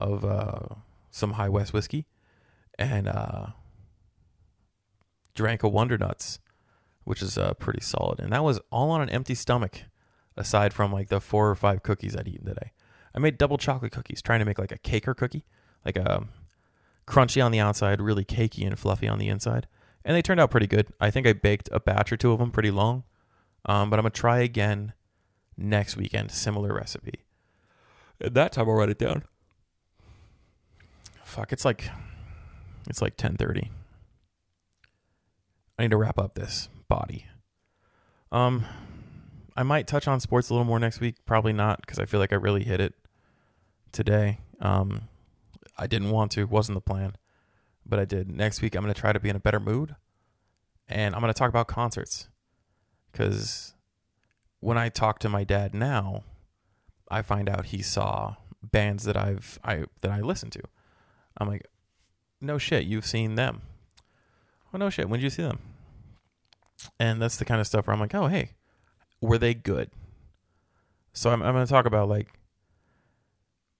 of 0.00 0.24
uh, 0.24 0.76
some 1.10 1.32
High 1.32 1.48
West 1.48 1.72
whiskey 1.72 2.06
and 2.78 3.08
uh, 3.08 3.46
drank 5.36 5.62
a 5.62 5.68
Wonder 5.68 5.96
Nuts, 5.96 6.40
which 7.04 7.22
is 7.22 7.38
uh, 7.38 7.54
pretty 7.54 7.80
solid. 7.80 8.18
And 8.18 8.32
that 8.32 8.42
was 8.42 8.60
all 8.72 8.90
on 8.90 9.00
an 9.00 9.10
empty 9.10 9.36
stomach, 9.36 9.82
aside 10.36 10.74
from 10.74 10.92
like 10.92 11.08
the 11.08 11.20
four 11.20 11.48
or 11.48 11.54
five 11.54 11.84
cookies 11.84 12.16
I'd 12.16 12.26
eaten 12.26 12.46
today. 12.46 12.72
I 13.14 13.20
made 13.20 13.38
double 13.38 13.58
chocolate 13.58 13.92
cookies, 13.92 14.20
trying 14.20 14.40
to 14.40 14.44
make 14.44 14.58
like 14.58 14.72
a 14.72 14.78
caker 14.78 15.16
cookie, 15.16 15.44
like 15.84 15.96
a 15.96 16.16
um, 16.16 16.28
crunchy 17.06 17.44
on 17.44 17.52
the 17.52 17.60
outside, 17.60 18.00
really 18.00 18.24
cakey 18.24 18.66
and 18.66 18.78
fluffy 18.78 19.06
on 19.06 19.18
the 19.18 19.28
inside. 19.28 19.68
And 20.04 20.16
they 20.16 20.22
turned 20.22 20.40
out 20.40 20.50
pretty 20.50 20.66
good. 20.66 20.88
I 21.00 21.10
think 21.10 21.26
I 21.26 21.32
baked 21.32 21.68
a 21.72 21.80
batch 21.80 22.12
or 22.12 22.16
two 22.16 22.32
of 22.32 22.38
them 22.38 22.50
pretty 22.50 22.70
long. 22.70 23.04
Um, 23.64 23.90
but 23.90 23.98
I'm 23.98 24.04
going 24.04 24.12
to 24.12 24.20
try 24.20 24.38
again 24.38 24.92
next 25.56 25.96
weekend, 25.96 26.30
similar 26.30 26.74
recipe. 26.74 27.24
At 28.20 28.34
that 28.34 28.52
time, 28.52 28.68
I'll 28.68 28.74
write 28.74 28.88
it 28.88 28.98
down. 28.98 29.24
Fuck, 31.24 31.52
it's 31.52 31.64
like 31.64 31.90
it's 32.88 33.02
like 33.02 33.16
ten 33.16 33.36
thirty. 33.36 33.70
I 35.78 35.82
need 35.82 35.90
to 35.90 35.96
wrap 35.96 36.18
up 36.18 36.34
this 36.34 36.68
body. 36.88 37.26
Um, 38.32 38.64
I 39.56 39.62
might 39.62 39.86
touch 39.86 40.08
on 40.08 40.20
sports 40.20 40.50
a 40.50 40.54
little 40.54 40.64
more 40.64 40.78
next 40.78 41.00
week. 41.00 41.16
Probably 41.24 41.52
not 41.52 41.80
because 41.80 41.98
I 41.98 42.04
feel 42.04 42.20
like 42.20 42.32
I 42.32 42.36
really 42.36 42.64
hit 42.64 42.80
it 42.80 42.94
today. 43.92 44.40
Um, 44.60 45.08
I 45.78 45.86
didn't 45.86 46.10
want 46.10 46.32
to, 46.32 46.44
wasn't 46.44 46.76
the 46.76 46.80
plan, 46.80 47.16
but 47.84 47.98
I 47.98 48.04
did. 48.04 48.30
Next 48.30 48.62
week, 48.62 48.74
I'm 48.74 48.82
going 48.82 48.94
to 48.94 49.00
try 49.00 49.12
to 49.12 49.20
be 49.20 49.28
in 49.28 49.36
a 49.36 49.40
better 49.40 49.60
mood, 49.60 49.96
and 50.88 51.14
I'm 51.14 51.20
going 51.20 51.32
to 51.32 51.38
talk 51.38 51.48
about 51.48 51.68
concerts 51.68 52.28
because 53.12 53.74
when 54.60 54.78
I 54.78 54.88
talk 54.88 55.18
to 55.20 55.28
my 55.28 55.44
dad 55.44 55.74
now, 55.74 56.24
I 57.10 57.22
find 57.22 57.48
out 57.48 57.66
he 57.66 57.82
saw 57.82 58.36
bands 58.62 59.04
that 59.04 59.16
I've 59.16 59.58
I 59.62 59.84
that 60.00 60.10
I 60.10 60.20
listen 60.20 60.50
to. 60.50 60.62
I'm 61.38 61.48
like, 61.48 61.66
no 62.40 62.58
shit, 62.58 62.84
you've 62.84 63.06
seen 63.06 63.34
them. 63.34 63.62
Oh 64.76 64.78
no 64.78 64.90
shit, 64.90 65.08
when 65.08 65.20
did 65.20 65.24
you 65.24 65.30
see 65.30 65.40
them? 65.40 65.58
And 67.00 67.22
that's 67.22 67.38
the 67.38 67.46
kind 67.46 67.62
of 67.62 67.66
stuff 67.66 67.86
where 67.86 67.94
I'm 67.94 68.00
like, 68.00 68.14
oh 68.14 68.26
hey, 68.26 68.50
were 69.22 69.38
they 69.38 69.54
good? 69.54 69.90
So 71.14 71.30
I'm 71.30 71.42
I'm 71.42 71.54
gonna 71.54 71.66
talk 71.66 71.86
about 71.86 72.10
like 72.10 72.28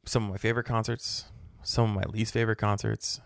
some 0.07 0.25
of 0.25 0.31
my 0.31 0.39
favorite 0.39 0.65
concerts, 0.65 1.27
some 1.63 1.91
of 1.91 1.97
my 1.97 2.11
least 2.11 2.33
favorite 2.33 2.57
concerts, 2.57 3.21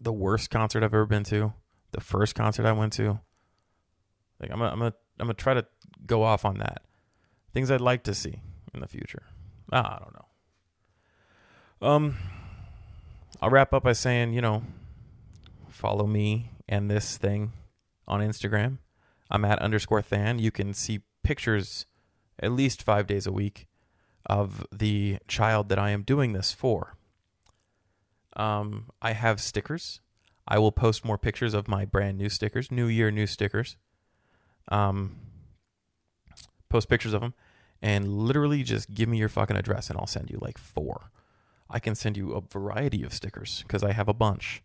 the 0.00 0.12
worst 0.12 0.50
concert 0.50 0.84
I've 0.84 0.94
ever 0.94 1.04
been 1.04 1.24
to, 1.24 1.52
the 1.90 2.00
first 2.00 2.36
concert 2.36 2.64
I 2.64 2.70
went 2.70 2.92
to. 2.92 3.18
Like 4.38 4.52
I'm 4.52 4.60
gonna, 4.60 4.70
I'm 4.70 4.78
gonna 4.78 4.94
I'm 5.18 5.26
gonna 5.26 5.34
try 5.34 5.54
to 5.54 5.66
go 6.06 6.22
off 6.22 6.44
on 6.44 6.58
that. 6.58 6.82
Things 7.52 7.72
I'd 7.72 7.80
like 7.80 8.04
to 8.04 8.14
see 8.14 8.40
in 8.72 8.78
the 8.78 8.86
future. 8.86 9.24
Ah, 9.72 9.96
I 9.96 9.98
don't 9.98 10.14
know. 10.14 11.88
Um, 11.88 12.18
I'll 13.40 13.50
wrap 13.50 13.74
up 13.74 13.82
by 13.82 13.94
saying, 13.94 14.32
you 14.32 14.40
know, 14.40 14.62
follow 15.72 16.06
me 16.06 16.51
and 16.68 16.90
this 16.90 17.16
thing 17.16 17.52
on 18.06 18.20
Instagram. 18.20 18.78
I'm 19.30 19.44
at 19.44 19.58
underscore 19.60 20.02
Than. 20.02 20.38
You 20.38 20.50
can 20.50 20.74
see 20.74 21.00
pictures 21.22 21.86
at 22.40 22.52
least 22.52 22.82
five 22.82 23.06
days 23.06 23.26
a 23.26 23.32
week 23.32 23.66
of 24.26 24.66
the 24.72 25.18
child 25.28 25.68
that 25.68 25.78
I 25.78 25.90
am 25.90 26.02
doing 26.02 26.32
this 26.32 26.52
for. 26.52 26.96
Um, 28.36 28.90
I 29.00 29.12
have 29.12 29.40
stickers. 29.40 30.00
I 30.46 30.58
will 30.58 30.72
post 30.72 31.04
more 31.04 31.18
pictures 31.18 31.54
of 31.54 31.68
my 31.68 31.84
brand 31.84 32.18
new 32.18 32.28
stickers, 32.28 32.70
New 32.70 32.86
Year, 32.86 33.10
new 33.10 33.26
stickers. 33.26 33.76
Um, 34.68 35.16
post 36.68 36.88
pictures 36.88 37.12
of 37.12 37.20
them, 37.20 37.34
and 37.80 38.08
literally 38.08 38.62
just 38.62 38.92
give 38.94 39.08
me 39.08 39.18
your 39.18 39.28
fucking 39.28 39.56
address, 39.56 39.90
and 39.90 39.98
I'll 39.98 40.06
send 40.06 40.30
you 40.30 40.38
like 40.40 40.58
four. 40.58 41.10
I 41.68 41.78
can 41.78 41.94
send 41.94 42.16
you 42.16 42.32
a 42.32 42.40
variety 42.40 43.02
of 43.02 43.12
stickers 43.12 43.62
because 43.66 43.82
I 43.82 43.92
have 43.92 44.08
a 44.08 44.14
bunch 44.14 44.62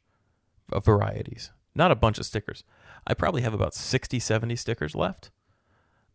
of 0.72 0.86
varieties. 0.86 1.52
Not 1.78 1.92
a 1.92 1.96
bunch 1.96 2.18
of 2.18 2.26
stickers. 2.26 2.63
I 3.06 3.13
probably 3.13 3.44
have 3.44 3.54
about 3.54 3.76
60, 3.76 4.18
70 4.18 4.56
stickers 4.56 4.96
left, 4.96 5.30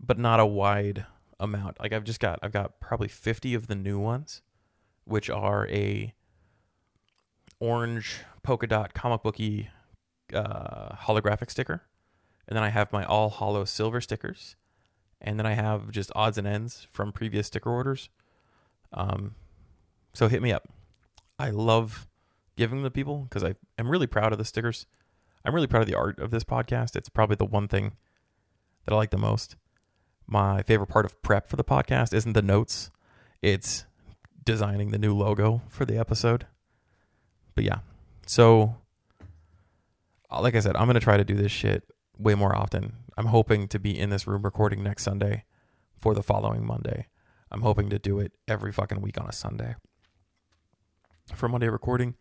but 0.00 0.18
not 0.18 0.40
a 0.40 0.44
wide 0.44 1.06
amount. 1.38 1.78
Like 1.78 1.92
I've 1.92 2.02
just 2.02 2.18
got 2.18 2.40
I've 2.42 2.50
got 2.50 2.80
probably 2.80 3.06
50 3.06 3.54
of 3.54 3.68
the 3.68 3.76
new 3.76 4.00
ones, 4.00 4.42
which 5.04 5.30
are 5.30 5.68
a 5.68 6.14
orange 7.60 8.24
polka 8.42 8.66
dot 8.66 8.92
comic 8.92 9.22
booky 9.22 9.70
uh, 10.34 10.96
holographic 10.96 11.48
sticker, 11.48 11.82
and 12.48 12.56
then 12.56 12.64
I 12.64 12.70
have 12.70 12.92
my 12.92 13.04
all 13.04 13.30
hollow 13.30 13.64
silver 13.64 14.00
stickers, 14.00 14.56
and 15.20 15.38
then 15.38 15.46
I 15.46 15.52
have 15.52 15.92
just 15.92 16.10
odds 16.16 16.38
and 16.38 16.46
ends 16.46 16.88
from 16.90 17.12
previous 17.12 17.46
sticker 17.46 17.70
orders. 17.70 18.08
Um, 18.92 19.36
so 20.12 20.26
hit 20.26 20.42
me 20.42 20.52
up. 20.52 20.68
I 21.38 21.50
love 21.50 22.08
giving 22.56 22.78
them 22.78 22.84
to 22.84 22.90
people 22.90 23.28
because 23.28 23.44
I 23.44 23.54
am 23.78 23.88
really 23.88 24.08
proud 24.08 24.32
of 24.32 24.38
the 24.38 24.44
stickers. 24.44 24.86
I'm 25.44 25.54
really 25.54 25.66
proud 25.66 25.82
of 25.82 25.88
the 25.88 25.94
art 25.94 26.18
of 26.18 26.30
this 26.30 26.44
podcast. 26.44 26.96
It's 26.96 27.08
probably 27.08 27.36
the 27.36 27.44
one 27.44 27.68
thing 27.68 27.92
that 28.84 28.94
I 28.94 28.96
like 28.96 29.10
the 29.10 29.18
most. 29.18 29.56
My 30.26 30.62
favorite 30.62 30.86
part 30.86 31.04
of 31.04 31.20
prep 31.22 31.48
for 31.48 31.56
the 31.56 31.64
podcast 31.64 32.14
isn't 32.14 32.32
the 32.32 32.42
notes, 32.42 32.90
it's 33.40 33.84
designing 34.44 34.90
the 34.90 34.98
new 34.98 35.14
logo 35.14 35.62
for 35.68 35.84
the 35.84 35.98
episode. 35.98 36.46
But 37.54 37.64
yeah, 37.64 37.78
so 38.26 38.76
uh, 40.30 40.40
like 40.40 40.54
I 40.54 40.60
said, 40.60 40.76
I'm 40.76 40.86
going 40.86 40.94
to 40.94 41.00
try 41.00 41.16
to 41.16 41.24
do 41.24 41.34
this 41.34 41.52
shit 41.52 41.84
way 42.18 42.34
more 42.34 42.56
often. 42.56 42.94
I'm 43.16 43.26
hoping 43.26 43.68
to 43.68 43.78
be 43.78 43.98
in 43.98 44.10
this 44.10 44.26
room 44.26 44.42
recording 44.42 44.82
next 44.82 45.02
Sunday 45.02 45.44
for 45.98 46.14
the 46.14 46.22
following 46.22 46.64
Monday. 46.64 47.08
I'm 47.50 47.60
hoping 47.60 47.90
to 47.90 47.98
do 47.98 48.18
it 48.18 48.32
every 48.48 48.72
fucking 48.72 49.02
week 49.02 49.20
on 49.20 49.28
a 49.28 49.32
Sunday. 49.32 49.74
For 51.34 51.48
Monday 51.48 51.68
recording, 51.68 52.14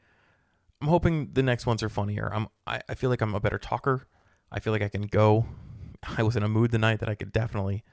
I'm 0.82 0.88
hoping 0.88 1.30
the 1.34 1.44
next 1.44 1.66
ones 1.66 1.84
are 1.84 1.90
funnier. 1.90 2.32
I'm 2.34 2.48
I, 2.66 2.82
I 2.90 2.96
feel 2.96 3.10
like 3.10 3.22
I'm 3.22 3.36
a 3.36 3.40
better 3.40 3.60
talker. 3.60 4.08
I 4.52 4.60
feel 4.60 4.74
like 4.74 4.82
I 4.82 4.90
can 4.90 5.04
go. 5.04 5.46
I 6.18 6.24
was 6.24 6.36
in 6.36 6.44
a 6.44 6.50
mood 6.50 6.72
tonight 6.72 7.00
that 7.00 7.10
I 7.10 7.16
could 7.16 7.32
definitely 7.32 7.84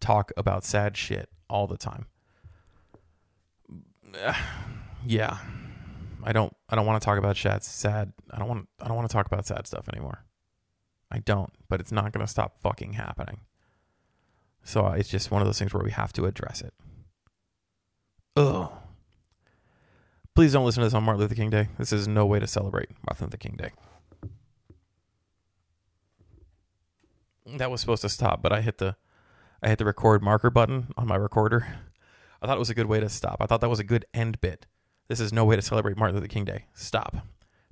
talk 0.00 0.32
about 0.36 0.64
sad 0.64 0.96
shit 0.96 1.30
all 1.48 1.66
the 1.66 1.78
time. 1.78 2.06
yeah. 5.06 5.38
I 6.22 6.32
don't 6.32 6.54
I 6.68 6.76
don't 6.76 6.86
want 6.86 7.00
to 7.00 7.04
talk 7.04 7.18
about 7.18 7.36
sad 7.36 7.64
sad 7.64 8.12
I 8.30 8.38
don't 8.38 8.48
want 8.48 8.68
I 8.80 8.88
don't 8.88 8.96
want 8.96 9.08
to 9.08 9.12
talk 9.12 9.26
about 9.26 9.46
sad 9.46 9.66
stuff 9.66 9.88
anymore. 9.88 10.24
I 11.10 11.18
don't, 11.18 11.52
but 11.68 11.80
it's 11.80 11.92
not 11.92 12.12
going 12.12 12.26
to 12.26 12.30
stop 12.30 12.58
fucking 12.60 12.94
happening. 12.94 13.40
So 14.64 14.86
uh, 14.86 14.92
it's 14.92 15.08
just 15.08 15.30
one 15.30 15.42
of 15.42 15.46
those 15.46 15.58
things 15.58 15.72
where 15.72 15.84
we 15.84 15.92
have 15.92 16.12
to 16.14 16.24
address 16.24 16.60
it. 16.60 16.74
Ugh. 18.36 18.72
Please 20.34 20.52
don't 20.52 20.64
listen 20.64 20.80
to 20.80 20.86
this 20.86 20.94
on 20.94 21.04
Martin 21.04 21.20
Luther 21.20 21.36
King 21.36 21.50
Day. 21.50 21.68
This 21.78 21.92
is 21.92 22.08
no 22.08 22.26
way 22.26 22.40
to 22.40 22.46
celebrate 22.48 22.88
Martin 23.06 23.26
Luther 23.26 23.36
King 23.36 23.56
Day. 23.56 23.70
That 27.56 27.70
was 27.70 27.80
supposed 27.80 28.02
to 28.02 28.08
stop, 28.08 28.42
but 28.42 28.52
I 28.52 28.60
hit 28.60 28.78
the 28.78 28.96
I 29.62 29.68
hit 29.68 29.78
the 29.78 29.84
record 29.84 30.22
marker 30.22 30.50
button 30.50 30.88
on 30.96 31.06
my 31.06 31.14
recorder. 31.14 31.78
I 32.42 32.46
thought 32.46 32.56
it 32.56 32.58
was 32.58 32.68
a 32.70 32.74
good 32.74 32.86
way 32.86 32.98
to 32.98 33.08
stop. 33.08 33.36
I 33.40 33.46
thought 33.46 33.60
that 33.60 33.70
was 33.70 33.78
a 33.78 33.84
good 33.84 34.06
end 34.12 34.40
bit. 34.40 34.66
This 35.06 35.20
is 35.20 35.32
no 35.32 35.44
way 35.44 35.54
to 35.54 35.62
celebrate 35.62 35.96
Martin 35.96 36.16
Luther 36.16 36.26
King 36.26 36.44
Day. 36.44 36.64
Stop. 36.74 37.16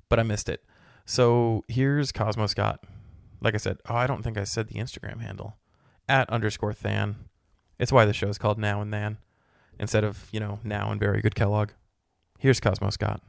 But 0.07 0.19
I 0.19 0.23
missed 0.23 0.47
it. 0.47 0.63
So 1.05 1.65
here's 1.67 2.13
Cosmo 2.13 2.47
Scott. 2.47 2.81
Like 3.41 3.55
I 3.55 3.57
said, 3.57 3.79
oh, 3.89 3.95
I 3.95 4.07
don't 4.07 4.23
think 4.23 4.37
I 4.37 4.45
said 4.45 4.69
the 4.69 4.79
Instagram 4.79 5.19
handle. 5.19 5.57
At 6.07 6.29
underscore 6.29 6.73
Than. 6.73 7.15
It's 7.77 7.91
why 7.91 8.05
the 8.05 8.13
show 8.13 8.29
is 8.29 8.37
called 8.37 8.57
Now 8.57 8.79
and 8.79 8.93
Than 8.93 9.17
instead 9.77 10.05
of, 10.05 10.29
you 10.31 10.39
know, 10.39 10.59
Now 10.63 10.91
and 10.91 10.99
Very 10.99 11.21
Good 11.21 11.35
Kellogg. 11.35 11.71
Here's 12.43 12.59
Cosmo 12.59 12.89
Scott. 12.89 13.21